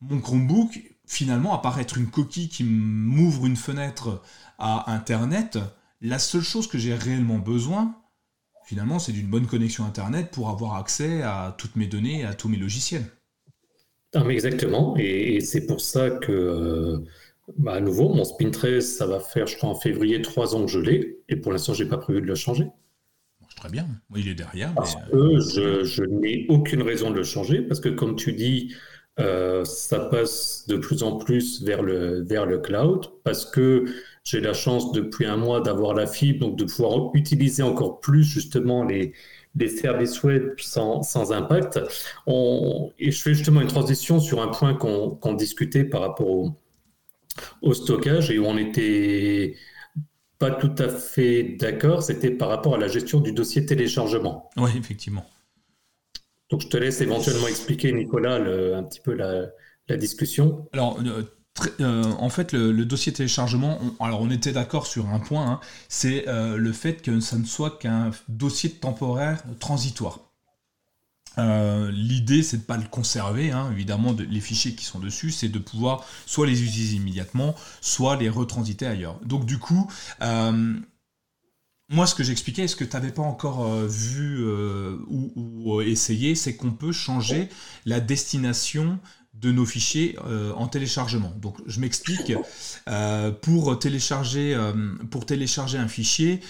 [0.00, 4.24] mon Chromebook, finalement, à part être une coquille qui m'ouvre une fenêtre
[4.58, 5.56] à Internet,
[6.00, 7.94] la seule chose que j'ai réellement besoin,
[8.64, 12.34] finalement, c'est d'une bonne connexion Internet pour avoir accès à toutes mes données et à
[12.34, 13.08] tous mes logiciels
[14.14, 14.94] exactement.
[14.98, 16.98] Et, c'est pour ça que, euh,
[17.58, 20.64] bah, à nouveau, mon Spin 13, ça va faire, je crois, en février, trois ans
[20.64, 21.18] que je l'ai.
[21.28, 22.66] Et pour l'instant, je n'ai pas prévu de le changer.
[23.56, 23.86] très bien.
[24.14, 24.74] il est derrière.
[24.74, 25.38] Parce que
[25.84, 27.62] je, n'ai aucune raison de le changer.
[27.62, 28.74] Parce que, comme tu dis,
[29.18, 33.06] euh, ça passe de plus en plus vers le, vers le cloud.
[33.24, 33.84] Parce que
[34.24, 38.24] j'ai la chance depuis un mois d'avoir la fibre, donc de pouvoir utiliser encore plus
[38.24, 39.12] justement les,
[39.56, 41.80] des services web sans, sans impact.
[42.26, 46.52] On, et je fais justement une transition sur un point qu'on discutait par rapport au,
[47.62, 49.56] au, stockage et où on n'était
[50.38, 54.50] pas tout à fait d'accord, c'était par rapport à la gestion du dossier téléchargement.
[54.58, 55.24] Oui, effectivement.
[56.50, 59.46] Donc je te laisse éventuellement expliquer, Nicolas, un petit peu la,
[59.88, 61.00] la discussion Alors,
[61.80, 66.24] euh, en fait, le, dossier téléchargement, alors on était d'accord sur un point, hein, c'est
[66.26, 70.20] le fait que ça ne soit qu'un dossier temporaire transitoire.
[71.38, 73.70] Euh, l'idée, c'est de ne pas le conserver, hein.
[73.72, 78.28] évidemment, les fichiers qui sont dessus, c'est de pouvoir soit les utiliser immédiatement, soit les
[78.28, 79.18] retransiter ailleurs.
[79.24, 79.90] Donc du coup,
[80.22, 80.74] euh,
[81.88, 84.44] moi, ce que j'expliquais, ce que tu n'avais pas encore euh, vu
[85.08, 87.48] ou, ou, essayé, c'est qu'on peut changer
[87.84, 88.98] la destination
[89.40, 91.32] de nos fichiers euh, en téléchargement.
[91.40, 92.32] Donc je m'explique,
[92.88, 94.72] euh, pour, télécharger, euh,
[95.10, 96.40] pour télécharger un fichier,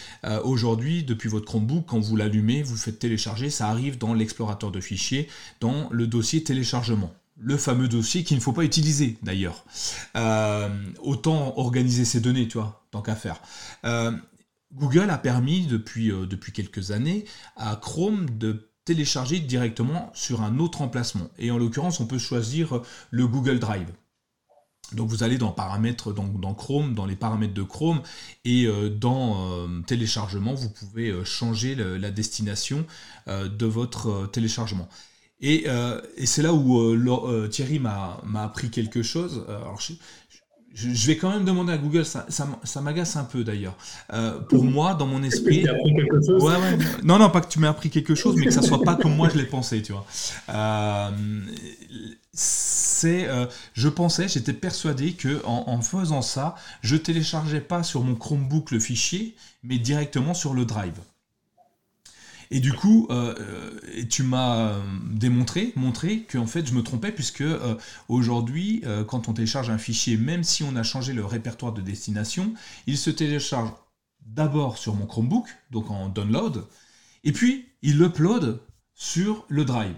[0.44, 4.80] aujourd'hui, depuis votre Chromebook, quand vous l'allumez, vous faites télécharger, ça arrive dans l'explorateur de
[4.80, 5.28] fichiers,
[5.60, 7.12] dans le dossier téléchargement.
[7.38, 9.64] Le fameux dossier qu'il ne faut pas utiliser d'ailleurs.
[11.02, 13.40] autant organiser ces données, tu vois, tant qu'à faire.
[14.74, 17.24] Google a permis depuis, depuis quelques années
[17.56, 21.28] à Chrome de télécharger directement sur un autre emplacement.
[21.38, 22.80] Et en l'occurrence, on peut choisir
[23.10, 23.92] le Google Drive.
[24.92, 28.00] Donc vous allez dans paramètres, donc dans Chrome, dans les paramètres de Chrome,
[28.44, 32.86] et euh, dans euh, téléchargement, vous pouvez euh, changer la destination
[33.26, 34.88] de votre téléchargement.
[35.40, 35.66] Et,
[36.24, 39.44] c'est là où Thierry m'a appris quelque chose.
[40.84, 43.76] Vais quand même demander à Google, ça, ça, m'agace un peu d'ailleurs.
[44.12, 45.62] Euh, pour moi, dans mon esprit.
[45.62, 46.42] Tu appris quelque chose?
[46.42, 48.82] Ouais, ouais, Non, non, pas que tu m'aies appris quelque chose, mais que ça soit
[48.82, 50.06] pas comme moi je l'ai pensé, tu vois.
[50.50, 51.10] Euh,
[52.32, 58.14] c'est, euh, je pensais, j'étais persuadé que en, faisant ça, je téléchargeais pas sur mon
[58.14, 60.98] Chromebook le fichier, mais directement sur le Drive.
[62.50, 64.80] Et du coup, euh, euh, tu m'as euh,
[65.10, 67.44] démontré, montré que en fait je me trompais puisque
[68.08, 72.54] aujourd'hui, quand on télécharge un fichier, même si on a changé le répertoire de destination,
[72.86, 73.70] il se télécharge
[74.24, 76.64] d'abord sur mon Chromebook, donc en download,
[77.24, 78.60] et puis il l'upload
[78.94, 79.94] sur le drive.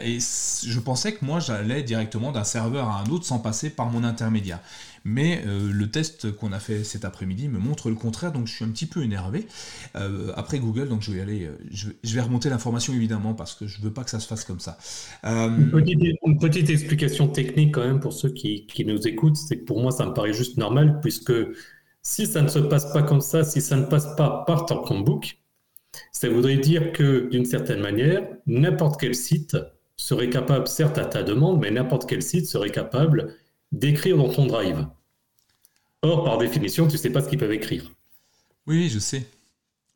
[0.00, 3.90] Et je pensais que moi j'allais directement d'un serveur à un autre sans passer par
[3.90, 4.60] mon intermédiaire.
[5.04, 8.54] Mais euh, le test qu'on a fait cet après-midi me montre le contraire, donc je
[8.54, 9.46] suis un petit peu énervé.
[9.96, 13.66] Euh, après Google, donc je vais aller, euh, je, vais remonter l'information évidemment parce que
[13.66, 14.78] je veux pas que ça se fasse comme ça.
[15.22, 15.70] Une
[16.38, 20.06] petite, explication technique quand même pour ceux qui, nous écoutent, c'est que pour moi ça
[20.06, 21.32] me paraît juste normal puisque
[22.02, 24.80] si ça ne se passe pas comme ça, si ça ne passe pas par ton
[24.80, 25.38] Chromebook,
[26.12, 29.56] ça voudrait dire que d'une certaine manière, n'importe quel site
[29.96, 33.34] serait capable, certes à ta demande, mais n'importe quel site serait capable
[33.78, 34.86] d'écrire dans ton drive.
[36.02, 37.90] Or, par définition, tu ne sais pas ce qu'ils peuvent écrire.
[38.66, 39.26] Oui, je sais.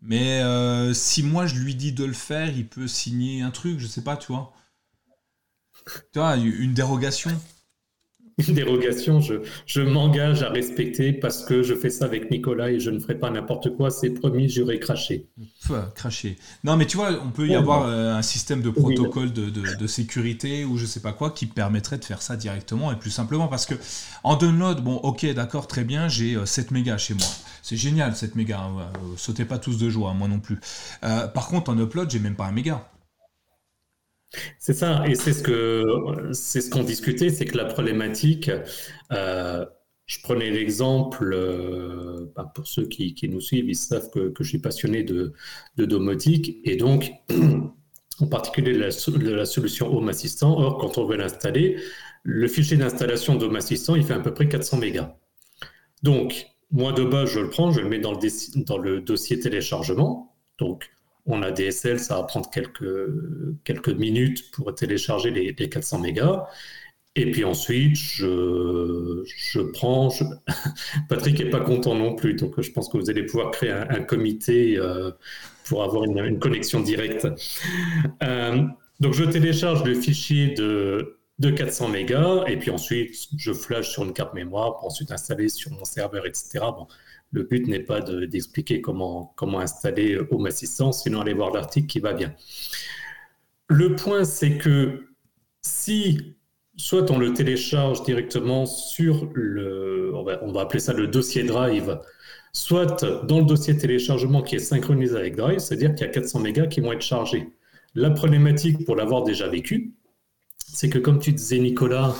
[0.01, 3.81] Mais euh, si moi je lui dis de le faire, il peut signer un truc,
[3.81, 4.53] je sais pas, tu vois.
[6.13, 7.31] Tu vois, une dérogation
[8.39, 9.35] une dérogation, je,
[9.67, 13.17] je m'engage à respecter parce que je fais ça avec Nicolas et je ne ferai
[13.17, 13.91] pas n'importe quoi.
[13.91, 15.27] C'est promis, j'aurai craché.
[15.95, 16.37] cracher.
[16.65, 19.87] Non, mais tu vois, on peut y avoir euh, un système de protocole de, de,
[19.87, 23.49] sécurité ou je sais pas quoi qui permettrait de faire ça directement et plus simplement
[23.49, 23.75] parce que
[24.23, 27.27] en download, bon, ok, d'accord, très bien, j'ai 7 euh, mégas chez moi.
[27.63, 28.61] C'est génial, 7 mégas.
[28.61, 30.61] Hein, sautez pas tous de joie, moi non plus.
[31.05, 32.89] Euh, par contre, en upload, j'ai même pas un méga.
[34.59, 38.51] C'est ça, et c'est ce que c'est ce qu'on discutait, c'est que la problématique,
[39.13, 39.65] euh,
[40.07, 44.59] je prenais l'exemple, euh, bah, pour ceux qui, nous suivent, ils savent que, je suis
[44.59, 45.33] passionné de,
[45.77, 47.13] domotique, et donc
[48.21, 50.59] en particulier de la, solution Home Assistant.
[50.59, 51.77] Or, quand on veut l'installer,
[52.23, 55.17] le fichier d'installation d'Home Assistant, il fait à peu près 400 mégas.
[56.03, 59.41] Donc, moi de base, je le prends, je le mets dans le, dans le dossier
[59.41, 60.37] téléchargement.
[60.59, 60.91] Donc,
[61.29, 63.07] on a DSL, ça va prendre quelques,
[63.65, 66.47] quelques minutes pour télécharger les, 400 mégas.
[67.17, 70.09] Et puis ensuite, je, je prends.
[71.09, 74.03] Patrick n'est pas content non plus, donc je pense que vous allez pouvoir créer un,
[74.03, 75.11] comité euh,
[75.65, 77.27] pour avoir une, connexion directe.
[78.23, 78.63] Euh,
[79.01, 84.05] donc je télécharge le fichier de, de 400 mégas, et puis ensuite je flash sur
[84.05, 86.61] une carte mémoire pour ensuite installer sur mon serveur, etc.
[86.61, 86.87] Bon,
[87.31, 92.13] le but n'est pas d'expliquer comment, installer Home Assistant, sinon aller voir l'article qui va
[92.13, 92.35] bien.
[93.69, 95.09] Le point, c'est que
[95.61, 96.37] si
[96.77, 101.99] soit on le télécharge directement sur le, on va, appeler ça le dossier Drive,
[102.53, 106.41] soit dans le dossier téléchargement qui est synchronisé avec Drive, c'est-à-dire qu'il y a 400
[106.41, 107.53] mégas qui vont être chargés.
[107.95, 109.93] La problématique, pour l'avoir déjà vécu,
[110.57, 112.15] c'est que comme tu disais Nicolas,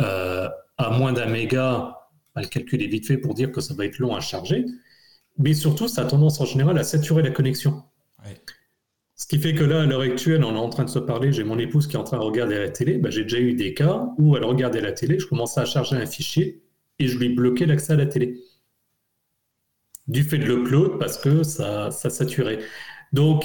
[0.00, 1.97] euh, à moins d'un méga,
[2.40, 4.64] le calcul est vite fait pour dire que ça va être long à charger,
[5.38, 7.82] mais surtout, ça a tendance en général à saturer la connexion.
[9.14, 11.32] Ce qui fait que là, à l'heure actuelle, on est en train de se parler,
[11.32, 13.54] j'ai mon épouse qui est en train de regarder la télé, bah, j'ai déjà eu
[13.54, 16.62] des cas où elle regardait la télé, je commençais à charger un fichier
[16.98, 18.40] et je lui bloquais l'accès à la télé.
[20.06, 22.60] Du fait de l'upload, parce que ça, ça saturait.
[23.12, 23.44] Donc,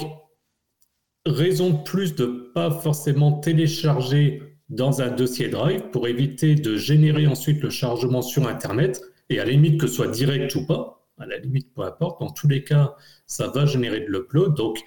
[1.26, 7.26] raison de plus de pas forcément télécharger dans un dossier Drive pour éviter de générer
[7.26, 9.00] ensuite le chargement sur Internet,
[9.30, 12.20] et à la limite que ce soit direct ou pas, à la limite peu importe,
[12.20, 12.94] dans tous les cas,
[13.26, 14.54] ça va générer de l'upload.
[14.54, 14.78] Donc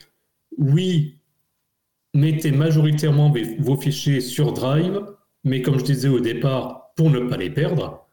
[0.57, 1.19] oui,
[2.13, 5.01] mettez majoritairement vos fichiers sur Drive,
[5.43, 8.07] mais comme je disais au départ, pour ne pas les perdre.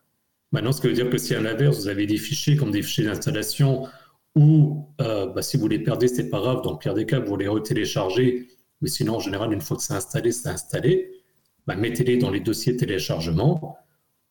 [0.53, 2.83] Maintenant, ce qui veut dire que si à l'inverse, vous avez des fichiers comme des
[2.83, 3.89] fichiers d'installation
[4.37, 6.63] ou euh, bah, si vous les perdez, c'est pas grave.
[6.63, 8.49] Dans le pire des cas, vous les retéléchargez.
[8.81, 11.24] Mais sinon, en général, une fois que c'est installé, c'est installé.
[11.67, 13.77] Bah, mettez-les dans les dossiers téléchargement.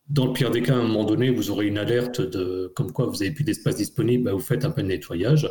[0.10, 2.92] Dans le pire des cas, à un moment donné, vous aurez une alerte de comme
[2.92, 5.50] quoi vous n'avez plus d'espace disponible, bah, vous faites un peu de nettoyage.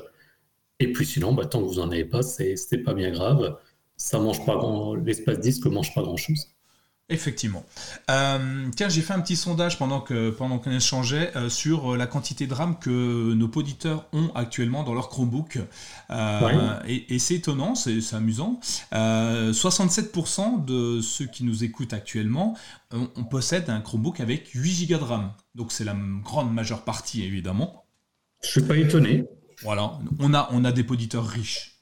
[0.78, 3.59] Et puis sinon, tant que vous n'en avez pas, c'est pas bien grave.
[3.97, 6.49] Ça mange pas grand, l'espace disque mange pas grand chose.
[7.09, 7.65] Effectivement.
[8.11, 11.97] Euh, tiens, j'ai fait un petit sondage pendant que pendant qu'on échangeait euh, sur euh,
[11.97, 15.59] la quantité de RAM que nos auditeurs ont actuellement dans leur Chromebook.
[16.87, 18.61] Et, c'est étonnant, c'est amusant.
[18.93, 22.57] 67% de ceux qui nous écoutent actuellement
[22.93, 25.33] on, possède un Chromebook avec 8 Go de RAM.
[25.55, 27.85] Donc c'est la grande majeure partie, évidemment.
[28.43, 29.25] Je suis pas étonné.
[29.63, 31.73] Voilà, on a, on a des auditeurs riches.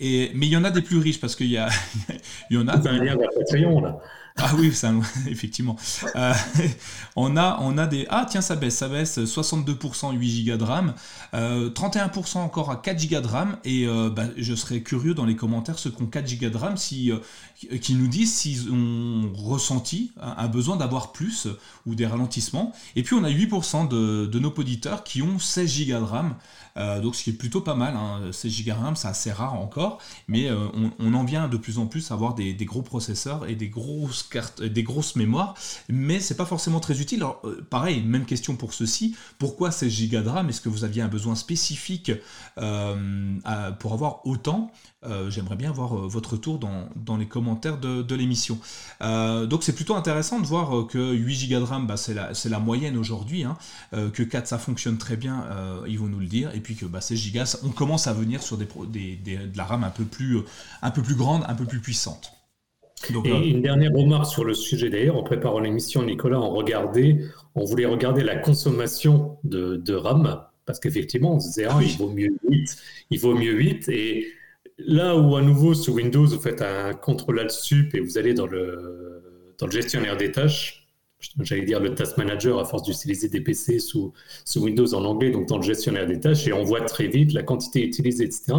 [0.00, 1.68] Et, mais il y en a des plus riches parce qu'il y, a,
[2.50, 2.76] il y en a.
[2.88, 4.00] Un lien là.
[4.42, 4.72] Ah oui,
[5.28, 5.76] effectivement.
[6.16, 6.32] Euh,
[7.16, 8.06] on, a, on a des...
[8.10, 9.18] Ah tiens, ça baisse, ça baisse.
[9.18, 10.94] 62% 8 Go de RAM.
[11.32, 13.56] 31% encore à 4 Go de RAM.
[13.64, 16.56] Et euh, bah, je serais curieux dans les commentaires, ceux qui ont 4 Go de
[16.56, 21.48] RAM, si, euh, qui nous disent s'ils ont ressenti un, besoin d'avoir plus
[21.86, 22.72] ou des ralentissements.
[22.96, 26.34] Et puis on a 8% de, de nos auditeurs qui ont 16 Go de RAM.
[26.76, 28.32] Euh, donc ce qui est plutôt pas mal, hein.
[28.32, 29.98] 16 Go RAM c'est assez rare encore,
[30.28, 30.68] mais euh,
[30.98, 34.22] on, en vient de plus en plus à avoir des, gros processeurs et des grosses
[34.22, 35.54] cartes, des grosses mémoires,
[35.88, 37.24] mais c'est pas forcément très utile.
[37.44, 40.48] Euh, pareil, même question pour ceci, pourquoi 16 Go de RAM?
[40.48, 42.12] Est-ce que vous aviez un besoin spécifique
[42.56, 44.70] pour avoir autant?
[45.28, 48.58] J'aimerais bien avoir votre retour dans, les commentaires de, l'émission.
[49.00, 52.98] donc c'est plutôt intéressant de voir que 8 Go de RAM, bah, c'est la, moyenne
[52.98, 53.56] aujourd'hui, hein.
[53.92, 55.46] que 4 ça fonctionne très bien,
[55.86, 58.42] ils vont nous le dire, et puis que bah, ces gigas, on commence à venir
[58.42, 60.44] sur des, de la RAM un peu, plus, euh,
[60.82, 62.32] un peu plus grande, un peu plus puissante.
[63.12, 67.18] Donc, et une dernière remarque sur le sujet d'ailleurs, en préparant l'émission, Nicolas, on regardait,
[67.54, 72.10] on voulait regarder la consommation de, RAM, parce qu'effectivement, on se disait, ah, il vaut
[72.10, 72.76] mieux 8,
[73.10, 74.26] il vaut mieux 8, et
[74.86, 78.34] là où à nouveau sur Windows, vous faites un contrôle alt sup et vous allez
[78.34, 79.22] dans le,
[79.70, 80.88] gestionnaire des tâches,
[81.40, 84.12] j'allais dire le task manager à force d'utiliser des PC sous,
[84.44, 87.32] sous, Windows en anglais, donc dans le gestionnaire des tâches, et on voit très vite
[87.32, 88.54] la quantité utilisée, etc.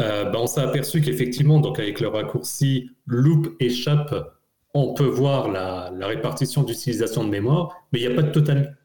[0.00, 4.14] Euh, ben, on s'est aperçu qu'effectivement, donc avec le raccourci loop échappe,
[4.74, 8.32] on peut voir la, la répartition d'utilisation de mémoire, mais il n'y a pas de
[8.32, 8.77] total.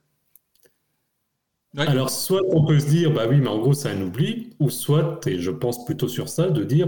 [1.77, 4.69] Alors, soit on peut se dire, bah oui, mais en gros, c'est un oubli, ou
[4.69, 6.87] soit, et je pense plutôt sur ça, de dire,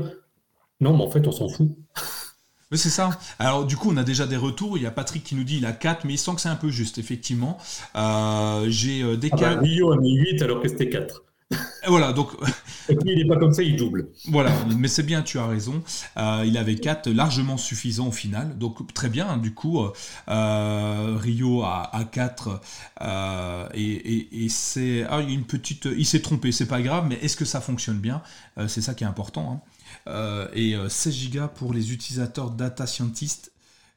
[0.80, 1.70] non, mais en fait, on s'en fout.
[2.72, 3.12] Mais c'est ça.
[3.38, 4.76] Alors du coup, on a déjà des retours.
[4.76, 6.50] Il y a Patrick qui nous dit il a 4, mais il sent que c'est
[6.50, 7.60] un peu juste, effectivement.
[7.96, 9.56] Euh, j'ai euh, des ah cas.
[9.56, 11.24] Bah, a mis 8 alors que c'était 4.
[11.88, 12.32] Voilà, donc.
[12.90, 14.10] Et puis il n'est pas comme ça, il double.
[14.28, 15.84] Voilà, mais c'est bien, tu as raison.
[16.18, 18.58] Euh, il avait 4 largement suffisant au final.
[18.58, 19.80] Donc très bien, du coup,
[20.28, 22.62] Rio a, 4.
[23.74, 25.06] et, c'est.
[25.10, 25.88] Ah, une petite.
[25.98, 28.22] Il s'est trompé, c'est pas grave, mais est-ce que ça fonctionne bien?
[28.68, 29.52] C'est ça qui est important.
[29.52, 29.72] Hein.
[30.08, 33.52] Euh, et 16 euh, Go pour les utilisateurs data scientists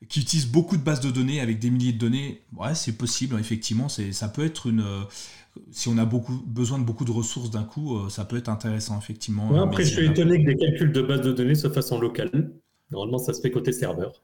[0.09, 2.43] qui utilisent beaucoup de bases de données avec des milliers de données.
[2.57, 4.81] Ouais, c'est possible, effectivement, ça peut être une.
[4.81, 5.03] Euh,
[5.73, 8.97] si on a beaucoup, besoin de beaucoup de ressources d'un coup, ça peut être intéressant,
[8.97, 9.61] effectivement.
[9.61, 12.53] après, je suis étonné que des calculs de bases de données se fassent en local.
[12.93, 14.23] Normalement, ça se fait côté serveur.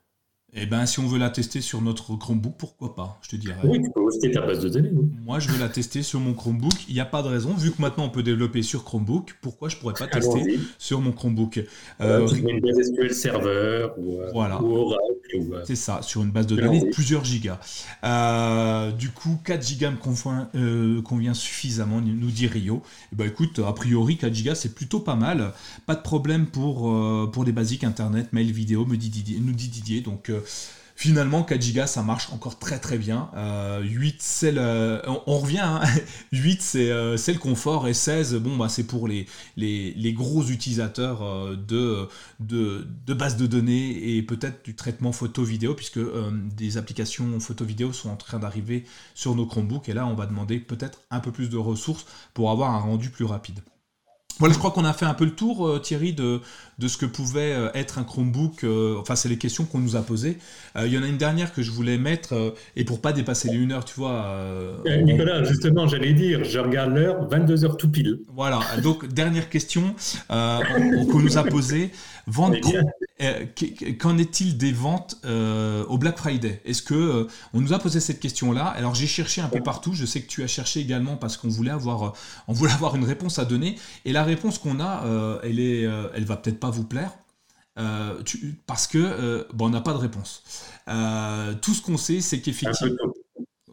[0.57, 3.57] Eh ben, si on veut la tester sur notre Chromebook, pourquoi pas Je te dirais.
[3.65, 4.93] Oui, tu peux hoster ta base de données.
[5.25, 6.73] Moi, je veux la tester sur mon Chromebook.
[6.89, 9.37] Il n'y a pas de raison, vu que maintenant on peut développer sur Chromebook.
[9.43, 11.65] Pourquoi je pourrais pas tester sur mon Chromebook?
[12.01, 14.61] Euh, Sur une base SQL Server ou, euh, voilà.
[14.63, 17.59] Euh, C'est ça, sur une base de données de plusieurs gigas.
[18.97, 20.49] du coup, 4 gigas me convient,
[21.03, 22.81] convient suffisamment, nous dit Rio.
[23.13, 25.53] Eh ben, écoute, a priori, 4 gigas, c'est plutôt pas mal.
[25.87, 29.69] Pas de problème pour, pour les basiques Internet, mail, vidéo, me dit Didier, nous dit
[29.69, 30.01] Didier.
[30.01, 30.31] Donc,
[30.97, 33.28] Finalement, 4 Go, ça marche encore très très bien.
[33.34, 35.03] 8, euh, c'est le...
[35.26, 35.80] On, revient,
[36.32, 36.66] 8, hein.
[36.78, 39.26] euh, c'est le confort, et 16, bon, bah, c'est pour les,
[40.12, 46.01] gros utilisateurs euh, de, de, de bases de données et peut-être du traitement photo-vidéo, puisque
[46.57, 48.84] des applications photo-vidéo sont en train d'arriver
[49.16, 52.53] sur nos Chromebooks, et là, on va demander peut-être un peu plus de ressources pour
[52.53, 53.61] avoir un rendu plus rapide.
[54.39, 56.41] Voilà, je crois qu'on a fait un peu le tour, euh, Thierry, de,
[56.78, 58.64] de ce que pouvait euh, être un Chromebook.
[58.64, 60.39] Euh, enfin, c'est les questions qu'on nous a posées.
[60.76, 63.59] Il y en a une dernière que je voulais mettre, et pour pas dépasser les
[63.59, 64.37] 1 heure, tu vois.
[65.05, 68.18] Nicolas, justement, j'allais dire, je regarde l'heure, 22 heures tout pile.
[68.35, 69.95] Voilà, donc dernière question
[70.28, 71.93] qu'on nous a posée.
[72.27, 72.57] Vente
[74.01, 76.61] Qu'en est-il des ventes au Black Friday?
[76.64, 79.95] Est-ce que on nous a posé cette question-là Alors j'ai cherché un peu partout.
[79.95, 82.14] Je sais que tu as cherché également parce qu'on voulait avoir,
[82.49, 83.77] on voulait avoir une réponse à donner.
[84.05, 87.12] Et la réponse qu'on a, euh, elle est, euh, elle va peut-être pas vous plaire.
[87.77, 88.22] Euh,
[88.66, 90.43] parce que bon, on n'a pas de réponse.
[91.61, 93.12] tout ce qu'on sait, c'est qu'effectivement,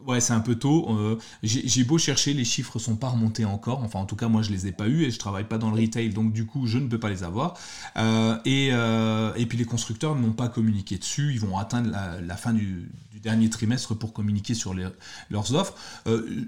[0.06, 0.88] Ouais, c'est un peu tôt.
[0.90, 3.82] Euh, j'ai beau chercher, les chiffres sont pas remontés encore.
[3.82, 5.70] Enfin, en tout cas, moi, je les ai pas eus et je travaille pas dans
[5.70, 7.54] le retail, donc du coup, je ne peux pas les avoir.
[7.96, 11.32] Euh, et, euh, et, puis, les constructeurs n'ont pas communiqué dessus.
[11.32, 12.90] Ils vont atteindre la, fin du,
[13.22, 15.74] dernier trimestre pour communiquer sur leurs offres.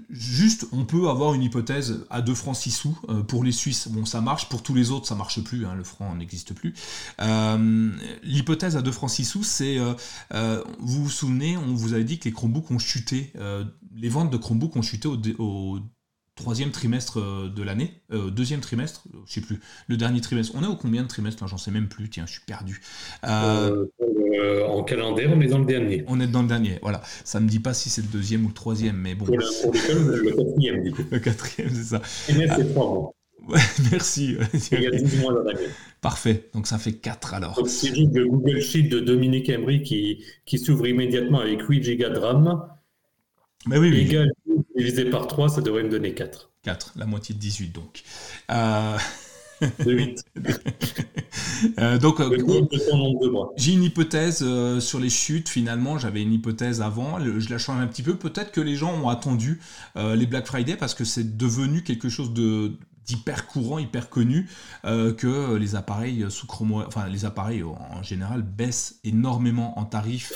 [0.09, 2.97] juste, on peut avoir une hypothèse à 2 francs 6 sous
[3.27, 3.87] pour les Suisses.
[3.87, 4.49] Bon, ça marche.
[4.49, 5.65] Pour tous les autres, ça marche plus.
[5.65, 6.73] Hein, le franc n'existe plus.
[8.23, 9.77] L'hypothèse à 2 francs 6 sous, c'est,
[10.79, 13.63] vous vous souvenez, on vous avait dit que les Chromebooks ont chuté euh,
[13.95, 15.79] les ventes de Chromebook ont chuté au,
[16.35, 20.53] troisième trimestre euh, de l'année, euh, deuxième trimestre, je sais plus, le dernier trimestre.
[20.55, 22.81] On est au combien de trimestres J'en sais même plus, tiens, je suis perdu.
[23.23, 26.03] en calendrier, on est dans le dernier.
[26.07, 27.01] On est dans le dernier, voilà.
[27.23, 29.25] Ça me dit pas si c'est le deuxième ou le troisième, mais bon.
[29.25, 31.03] Pour, le quatrième, du coup.
[31.09, 32.01] Le quatrième, c'est ça.
[32.29, 33.11] Et c'est trois mois.
[33.91, 34.37] merci.
[34.71, 35.67] Il y a 12 mois dans l'année.
[36.01, 37.67] Parfait, donc ça fait 4 alors.
[37.67, 42.09] c'est juste le Google Sheet de Dominique Embry qui, qui s'ouvre immédiatement avec 8 Go
[42.09, 42.67] de RAM
[43.67, 44.07] mais oui,
[44.75, 46.51] divisé par 3, ça devrait me donner 4.
[46.63, 48.03] 4, la moitié de 18 donc.
[48.51, 48.97] Euh...
[49.61, 50.23] De 8.
[51.79, 52.21] euh, donc,
[53.57, 55.49] j'ai une hypothèse euh, sur les chutes.
[55.49, 57.19] Finalement, j'avais une hypothèse avant.
[57.19, 58.15] je la change un petit peu.
[58.15, 59.61] Peut-être que les gens ont attendu
[59.95, 62.73] euh, les Black Friday parce que c'est devenu quelque chose de
[63.05, 64.49] d'hyper courant, hyper connu,
[64.85, 70.33] euh, que les appareils sous chromo, enfin les appareils en général baissent énormément en tarif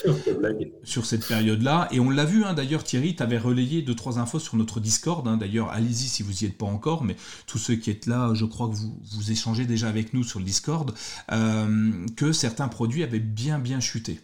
[0.84, 1.88] sur cette période-là.
[1.92, 4.80] Et on l'a vu hein, d'ailleurs, Thierry, tu avais relayé deux trois infos sur notre
[4.80, 5.28] Discord.
[5.28, 5.38] Hein.
[5.38, 7.16] d'ailleurs, allez-y si vous y êtes pas encore, mais
[7.48, 10.40] tous ceux qui êtes là, je crois que vous, vous échangez déjà avec nous sur
[10.40, 10.94] le Discord,
[11.32, 14.20] euh, que certains produits avaient bien bien chuté.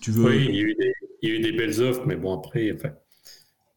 [0.00, 0.24] Tu veux...
[0.24, 0.92] Oui, il y, a eu des,
[1.22, 2.92] il y a eu des belles offres, mais bon après, enfin,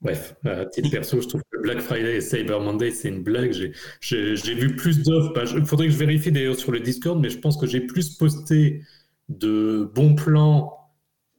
[0.05, 3.73] Bref, à titre perso, je trouve Black Friday et Cyber Monday, c'est une blague.
[4.01, 5.33] J'ai vu plus d'offres.
[5.55, 8.09] Il faudrait que je vérifie d'ailleurs sur le Discord, mais je pense que j'ai plus
[8.15, 8.81] posté
[9.29, 10.77] de bons plans,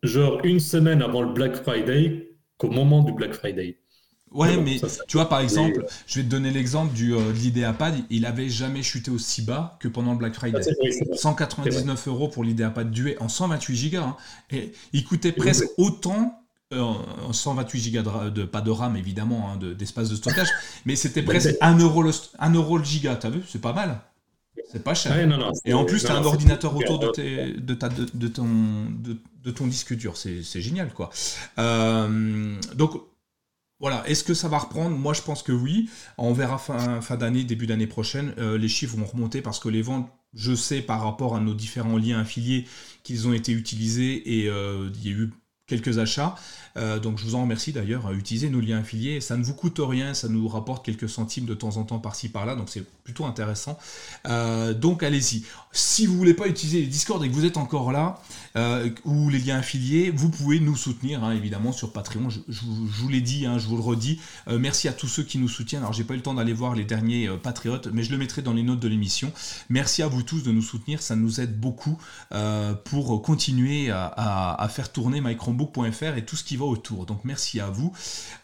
[0.03, 3.79] genre une semaine avant le Black Friday, qu'au moment du Black Friday.
[4.33, 7.95] Ouais, mais tu vois, par exemple, je vais te donner l'exemple du euh, de l'IdeaPad.
[8.11, 10.61] Il avait jamais chuté aussi bas que pendant le Black Friday.
[11.15, 13.99] 199 euros pour l'IdeaPad Duet en 128 Go.
[13.99, 14.17] Hein.
[14.51, 20.17] et il coûtait presque autant 128 Go de, pas de RAM évidemment, hein, d'espace de,
[20.17, 20.49] stockage,
[20.85, 24.01] mais c'était presque 1 euro le, 1 euro le giga, t'as vu C'est pas mal.
[24.73, 25.17] C'est pas cher.
[25.65, 28.47] et en plus, tu as un ordinateur autour de, tes, de, ta, de, ton,
[28.91, 30.17] de, ton disque dur.
[30.17, 31.11] C'est génial, quoi.
[31.59, 33.01] Euh, donc,
[33.79, 34.03] voilà.
[34.09, 34.97] Est-ce que ça va reprendre?
[34.97, 35.89] Moi, je pense que oui.
[36.19, 38.35] On verra fin, fin d'année, début d'année prochaine.
[38.39, 41.55] Euh, les chiffres vont remonter parce que les ventes, je sais par rapport à nos
[41.55, 42.67] différents liens affiliés
[43.05, 45.31] qu'ils ont été utilisés et euh, il y a eu
[45.67, 46.37] quelques achats.
[46.77, 48.13] Euh, donc je vous en remercie d'ailleurs.
[48.13, 49.21] Utilisez nos liens affiliés.
[49.21, 52.29] Ça ne vous coûte rien, ça nous rapporte quelques centimes de temps en temps par-ci
[52.29, 52.55] par-là.
[52.55, 53.79] Donc c'est plutôt intéressant.
[54.29, 55.45] Euh, donc allez-y.
[55.73, 58.21] Si vous voulez pas utiliser les Discord et que vous êtes encore là,
[58.57, 62.29] euh, ou les liens affiliés, vous pouvez nous soutenir hein, évidemment sur Patreon.
[62.31, 64.21] Je, vous l'ai dit, hein, je vous le redis.
[64.47, 65.83] merci à tous ceux qui nous soutiennent.
[65.83, 68.43] Alors j'ai pas eu le temps d'aller voir les derniers patriotes, mais je le mettrai
[68.43, 69.33] dans les notes de l'émission.
[69.69, 71.03] Merci à vous tous de nous soutenir.
[71.03, 71.99] Ça nous aide beaucoup
[72.85, 75.53] pour continuer à, à faire tourner Micro
[76.17, 77.07] et tout ce qui va autour.
[77.07, 77.93] Donc merci à vous.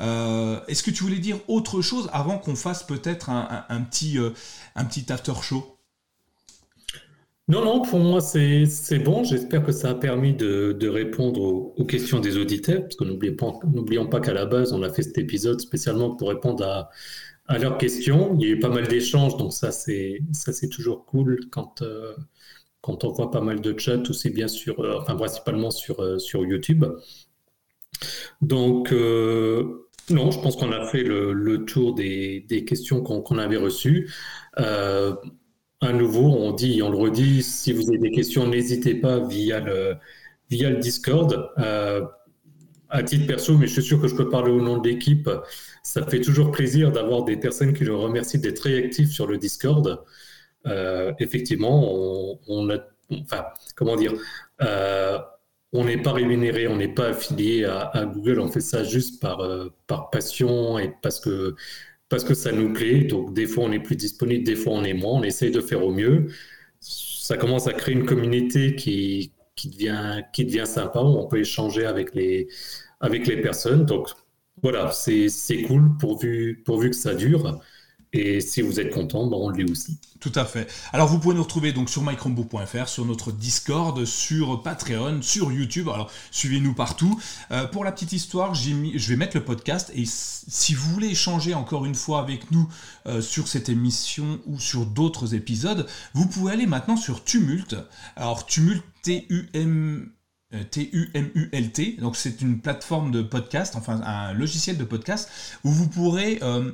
[0.01, 4.31] Euh, est-ce que tu voulais dire autre chose avant qu'on fasse peut-être un, petit, euh,
[4.75, 5.77] un petit after show?
[7.49, 9.25] Non, non, pour moi c'est bon.
[9.25, 11.41] J'espère que ça a permis de, répondre
[11.77, 15.19] aux, questions des auditeurs, parce que n'oublions pas, qu'à la base, on a fait cet
[15.19, 16.91] épisode spécialement pour répondre à,
[17.47, 18.35] à leurs questions.
[18.39, 20.21] Il y a eu pas mal d'échanges, donc ça c'est
[20.71, 22.15] toujours cool quand, euh,
[22.83, 26.19] quand on voit pas mal de chats, aussi bien sur, euh, enfin principalement sur, euh,
[26.35, 26.85] YouTube.
[28.43, 34.11] Donc, euh, non, je pense qu'on a fait le, tour des, questions qu'on avait reçues.
[34.57, 39.61] à nouveau, on dit, on le redit, si vous avez des questions, n'hésitez pas via
[39.61, 39.97] le,
[40.51, 41.51] via le Discord.
[42.95, 45.31] à titre perso, mais je suis sûr que je peux parler au nom de l'équipe,
[45.83, 50.05] ça fait toujours plaisir d'avoir des personnes qui le remercient d'être réactifs sur le Discord.
[50.67, 51.93] Euh, effectivement,
[52.49, 52.69] on,
[53.11, 53.45] enfin,
[53.77, 54.13] comment dire,
[54.63, 55.19] euh,
[55.73, 59.41] on n'est pas rémunéré, on n'est pas affilié à, Google, on fait ça juste par,
[59.41, 61.55] euh, par passion et parce que,
[62.09, 63.05] parce que ça nous plaît.
[63.05, 65.21] Donc, des fois, on est plus disponible, des fois, on est moins.
[65.21, 66.29] On essaye de faire au mieux.
[66.81, 71.39] Ça commence à créer une communauté qui, qui, devient, qui devient sympa, où on peut
[71.41, 72.49] échanger avec les,
[73.01, 73.87] avec les personnes.
[73.87, 74.09] Donc,
[74.63, 77.61] voilà, c'est cool pourvu, pourvu que ça dure.
[78.15, 79.97] Et si vous êtes content, ben on l'est aussi.
[80.21, 80.69] Tout à fait.
[80.93, 85.89] Alors vous pouvez nous retrouver donc sur mychromebook.fr, sur notre Discord, sur Patreon, sur YouTube.
[85.89, 87.19] Alors suivez-nous partout.
[87.51, 91.09] Euh, pour la petite histoire, mis, je vais mettre le podcast et si vous voulez
[91.09, 92.69] échanger encore une fois avec nous
[93.07, 97.75] euh, sur cette émission ou sur d'autres épisodes, vous pouvez aller maintenant sur Tumult.
[98.15, 100.09] Alors Tumult T-U-M
[100.71, 101.97] T-U-M-U-L-T.
[102.01, 105.31] Donc c'est une plateforme de podcast, enfin un logiciel de podcast
[105.65, 106.73] où vous pourrez euh,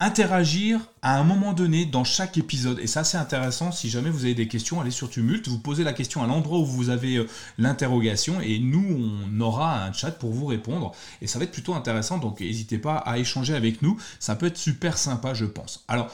[0.00, 2.78] interagir à un moment donné dans chaque épisode.
[2.80, 3.72] Et ça, c'est intéressant.
[3.72, 6.58] Si jamais vous avez des questions, allez sur Tumult, vous posez la question à l'endroit
[6.58, 7.28] où vous avez euh,
[7.58, 10.92] l'interrogation et nous, on aura un chat pour vous répondre.
[11.22, 12.18] Et ça va être plutôt intéressant.
[12.18, 13.96] Donc, n'hésitez pas à échanger avec nous.
[14.18, 15.84] Ça peut être super sympa, je pense.
[15.88, 16.10] Alors,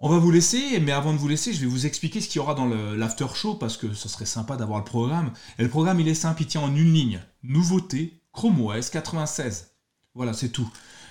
[0.00, 2.36] on va vous laisser, mais avant de vous laisser, je vais vous expliquer ce qu'il
[2.36, 5.30] y aura dans l'after show parce que ce serait sympa d'avoir le programme.
[5.58, 7.20] Et le programme, il est simple, il en une ligne.
[7.42, 9.70] Nouveauté, Chrome OS 96.
[10.14, 10.70] Voilà, c'est tout.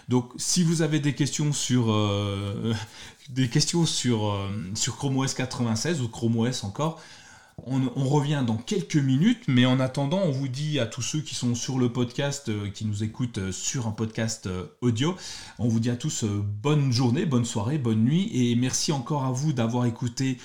[0.09, 2.73] Donc, si vous avez des questions sur euh,
[3.29, 7.01] des questions sur, euh, sur Chrome OS 96 ou Chrome OS encore,
[7.67, 7.79] on,
[8.09, 11.55] revient dans quelques minutes, mais en attendant, on vous dit à tous ceux qui sont
[11.55, 14.49] sur le podcast, euh, qui nous écoutent sur un podcast
[14.81, 15.15] audio,
[15.57, 19.31] on vous dit à tous bonne journée, bonne soirée, bonne nuit, et merci encore à
[19.31, 20.37] vous d'avoir écouté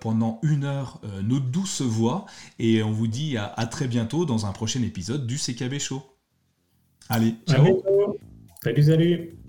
[0.00, 2.24] pendant une heure nos douces voix,
[2.58, 6.02] et on vous dit à, très bientôt dans un prochain épisode du CKB Show.
[7.10, 7.82] Allez, ciao
[8.62, 9.39] Salut, salut